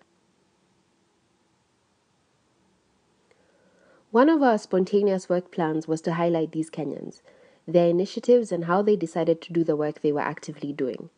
One 4.11 4.31
of 4.31 4.43
our 4.43 4.57
spontaneous 4.57 5.29
work 5.29 5.51
plans 5.51 5.87
was 5.87 6.01
to 6.01 6.15
highlight 6.15 6.53
these 6.53 6.71
Kenyans, 6.71 7.21
their 7.67 7.89
initiatives, 7.89 8.53
and 8.53 8.65
how 8.65 8.83
they 8.83 8.97
decided 8.97 9.41
to 9.41 9.53
do 9.53 9.65
the 9.65 9.77
work 9.77 10.01
they 10.01 10.13
were 10.13 10.21
actively 10.21 10.73
doing. 10.73 11.11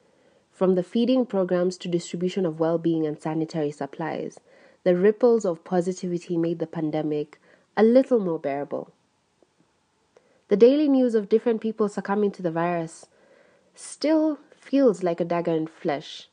From 0.52 0.74
the 0.74 0.82
feeding 0.82 1.26
programs 1.26 1.76
to 1.78 1.88
distribution 1.88 2.46
of 2.46 2.60
well 2.60 2.78
being 2.78 3.06
and 3.06 3.20
sanitary 3.20 3.70
supplies, 3.70 4.38
the 4.84 4.96
ripples 4.96 5.44
of 5.44 5.64
positivity 5.64 6.36
made 6.36 6.58
the 6.58 6.66
pandemic 6.66 7.40
a 7.76 7.82
little 7.82 8.18
more 8.18 8.38
bearable. 8.38 8.92
The 10.48 10.56
daily 10.56 10.88
news 10.88 11.14
of 11.14 11.28
different 11.28 11.60
people 11.60 11.88
succumbing 11.88 12.30
to 12.32 12.42
the 12.42 12.52
virus 12.52 13.06
still 13.74 14.38
feels 14.56 15.02
like 15.02 15.20
a 15.20 15.24
dagger 15.24 15.52
in 15.52 15.66
flesh. 15.66 16.28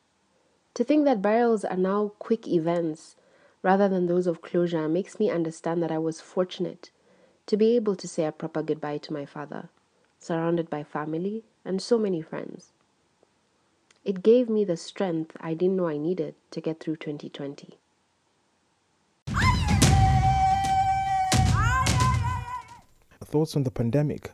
To 0.76 0.84
think 0.84 1.06
that 1.06 1.22
burials 1.22 1.66
are 1.66 1.78
now 1.78 2.12
quick 2.20 2.48
events 2.48 3.16
rather 3.64 3.90
than 3.90 4.06
those 4.06 4.28
of 4.28 4.42
closure 4.42 4.88
makes 4.88 5.20
me 5.20 5.32
understand 5.32 5.82
that 5.82 5.92
I 5.92 5.98
was 5.98 6.22
fortunate 6.22 6.92
to 7.48 7.58
be 7.58 7.76
able 7.76 7.96
to 7.96 8.08
say 8.08 8.26
a 8.26 8.32
proper 8.32 8.62
goodbye 8.62 9.00
to 9.00 9.14
my 9.14 9.26
father, 9.26 9.70
surrounded 10.24 10.70
by 10.70 10.84
family 10.84 11.44
and 11.66 11.82
so 11.82 11.98
many 11.98 12.22
friends. 12.22 12.72
It 14.06 14.24
gave 14.24 14.50
me 14.50 14.66
the 14.66 14.78
strength 14.78 15.36
I 15.40 15.54
didn't 15.54 15.78
know 15.78 15.88
I 15.88 15.98
needed 15.98 16.36
to 16.52 16.62
get 16.62 16.80
through 16.80 16.98
2020. 16.98 17.78
Thoughts 23.24 23.56
on 23.56 23.64
the 23.64 23.72
Pandemic 23.72 24.32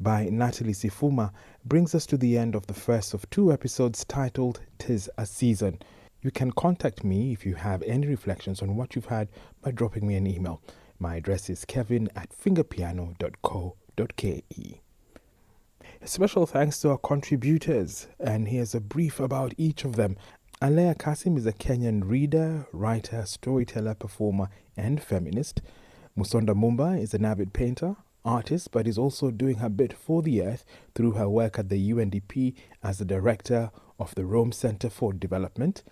by 0.00 0.24
Natalie 0.24 0.72
Sifuma 0.72 1.30
brings 1.64 1.94
us 1.94 2.04
to 2.06 2.16
the 2.16 2.36
end 2.36 2.56
of 2.56 2.66
the 2.66 2.74
first 2.74 3.14
of 3.14 3.28
two 3.30 3.52
episodes 3.52 4.04
titled 4.06 4.60
Tis 4.78 5.08
a 5.16 5.24
Season. 5.24 5.78
You 6.22 6.30
can 6.30 6.50
contact 6.50 7.04
me 7.04 7.32
if 7.32 7.46
you 7.46 7.54
have 7.54 7.82
any 7.82 8.06
reflections 8.06 8.60
on 8.60 8.74
what 8.74 8.96
you've 8.96 9.06
had 9.06 9.28
by 9.62 9.70
dropping 9.70 10.06
me 10.06 10.16
an 10.16 10.26
email. 10.26 10.60
My 10.98 11.16
address 11.16 11.48
is 11.48 11.64
kevin 11.64 12.08
at 12.16 12.30
fingerpiano.co.ke. 12.30 14.80
Special 16.06 16.46
thanks 16.46 16.80
to 16.80 16.90
our 16.90 16.98
contributors, 16.98 18.08
and 18.18 18.48
here's 18.48 18.74
a 18.74 18.80
brief 18.80 19.20
about 19.20 19.52
each 19.58 19.84
of 19.84 19.96
them. 19.96 20.16
Aleya 20.62 20.96
Kassam 20.96 21.36
is 21.36 21.44
a 21.44 21.52
Kenyan 21.52 22.08
reader, 22.08 22.66
writer, 22.72 23.26
storyteller, 23.26 23.94
performer, 23.94 24.48
and 24.78 25.02
feminist. 25.02 25.60
Musonda 26.16 26.54
Mumba 26.54 26.98
is 26.98 27.12
an 27.12 27.26
avid 27.26 27.52
painter, 27.52 27.96
artist, 28.24 28.70
but 28.72 28.88
is 28.88 28.96
also 28.96 29.30
doing 29.30 29.56
her 29.56 29.68
bit 29.68 29.92
for 29.92 30.22
the 30.22 30.42
earth 30.42 30.64
through 30.94 31.12
her 31.12 31.28
work 31.28 31.58
at 31.58 31.68
the 31.68 31.92
UNDP 31.92 32.54
as 32.82 32.96
the 32.96 33.04
director 33.04 33.70
of 33.98 34.14
the 34.14 34.24
Rome 34.24 34.52
Center 34.52 34.88
for 34.88 35.12
Development. 35.12 35.82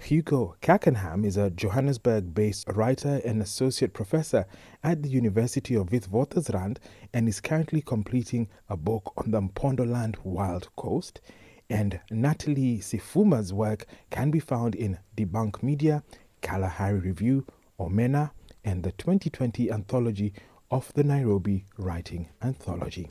Hugo 0.00 0.56
ka 0.62 0.78
Canham 0.78 1.24
is 1.26 1.36
a 1.36 1.50
Johannesburg 1.50 2.32
based 2.32 2.68
writer 2.68 3.20
and 3.24 3.42
associate 3.42 3.92
professor 3.92 4.46
at 4.82 5.02
the 5.02 5.08
University 5.08 5.74
of 5.74 5.90
Witwatersrand 5.90 6.78
and 7.12 7.28
is 7.28 7.40
currently 7.40 7.82
completing 7.82 8.48
a 8.68 8.76
book 8.76 9.12
on 9.16 9.32
the 9.32 9.42
Mpondoland 9.42 10.16
Wild 10.24 10.68
Coast. 10.76 11.20
And 11.68 12.00
Natalie 12.10 12.78
Sifuma's 12.78 13.52
work 13.52 13.86
can 14.10 14.30
be 14.30 14.40
found 14.40 14.74
in 14.74 14.98
Debunk 15.16 15.62
Media, 15.62 16.02
Kalahari 16.40 17.00
Review, 17.00 17.44
Omena, 17.78 18.30
and 18.64 18.82
the 18.84 18.92
2020 18.92 19.70
anthology 19.70 20.32
of 20.70 20.92
the 20.94 21.04
Nairobi 21.04 21.64
Writing 21.76 22.28
Anthology. 22.42 23.08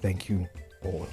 Thank 0.00 0.28
you 0.28 0.46
all. 0.84 1.08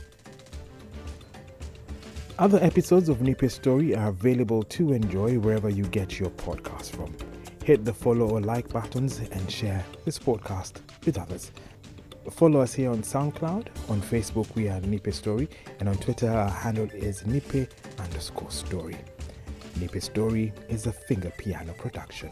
Other 2.40 2.58
episodes 2.64 3.10
of 3.10 3.22
Nipe 3.22 3.48
Story 3.52 3.96
are 3.96 4.08
available 4.08 4.64
to 4.64 4.92
enjoy 4.92 5.38
wherever 5.38 5.70
you 5.70 5.84
get 5.84 6.20
your 6.20 6.32
podcast 6.32 6.96
from. 6.96 7.16
Hit 7.64 7.86
the 7.86 7.94
follow 7.94 8.28
or 8.28 8.42
like 8.42 8.68
buttons 8.70 9.20
and 9.20 9.52
share 9.52 9.86
this 10.04 10.18
podcast 10.18 10.82
with 11.06 11.20
others. 11.20 11.52
Follow 12.32 12.62
us 12.62 12.74
here 12.74 12.90
on 12.90 13.04
SoundCloud. 13.04 13.68
On 13.88 14.02
Facebook, 14.02 14.54
we 14.56 14.68
are 14.68 14.82
Nipe 14.82 15.14
Story. 15.14 15.48
And 15.80 15.88
on 15.88 15.96
Twitter, 15.98 16.32
our 16.32 16.50
handle 16.50 16.90
is 16.92 17.22
Nipe 17.22 17.70
underscore 18.00 18.50
story. 18.50 18.98
Nipe 19.80 20.02
Story 20.02 20.54
is 20.70 20.88
a 20.88 20.92
finger 20.92 21.32
piano 21.38 21.74
production. 21.74 22.32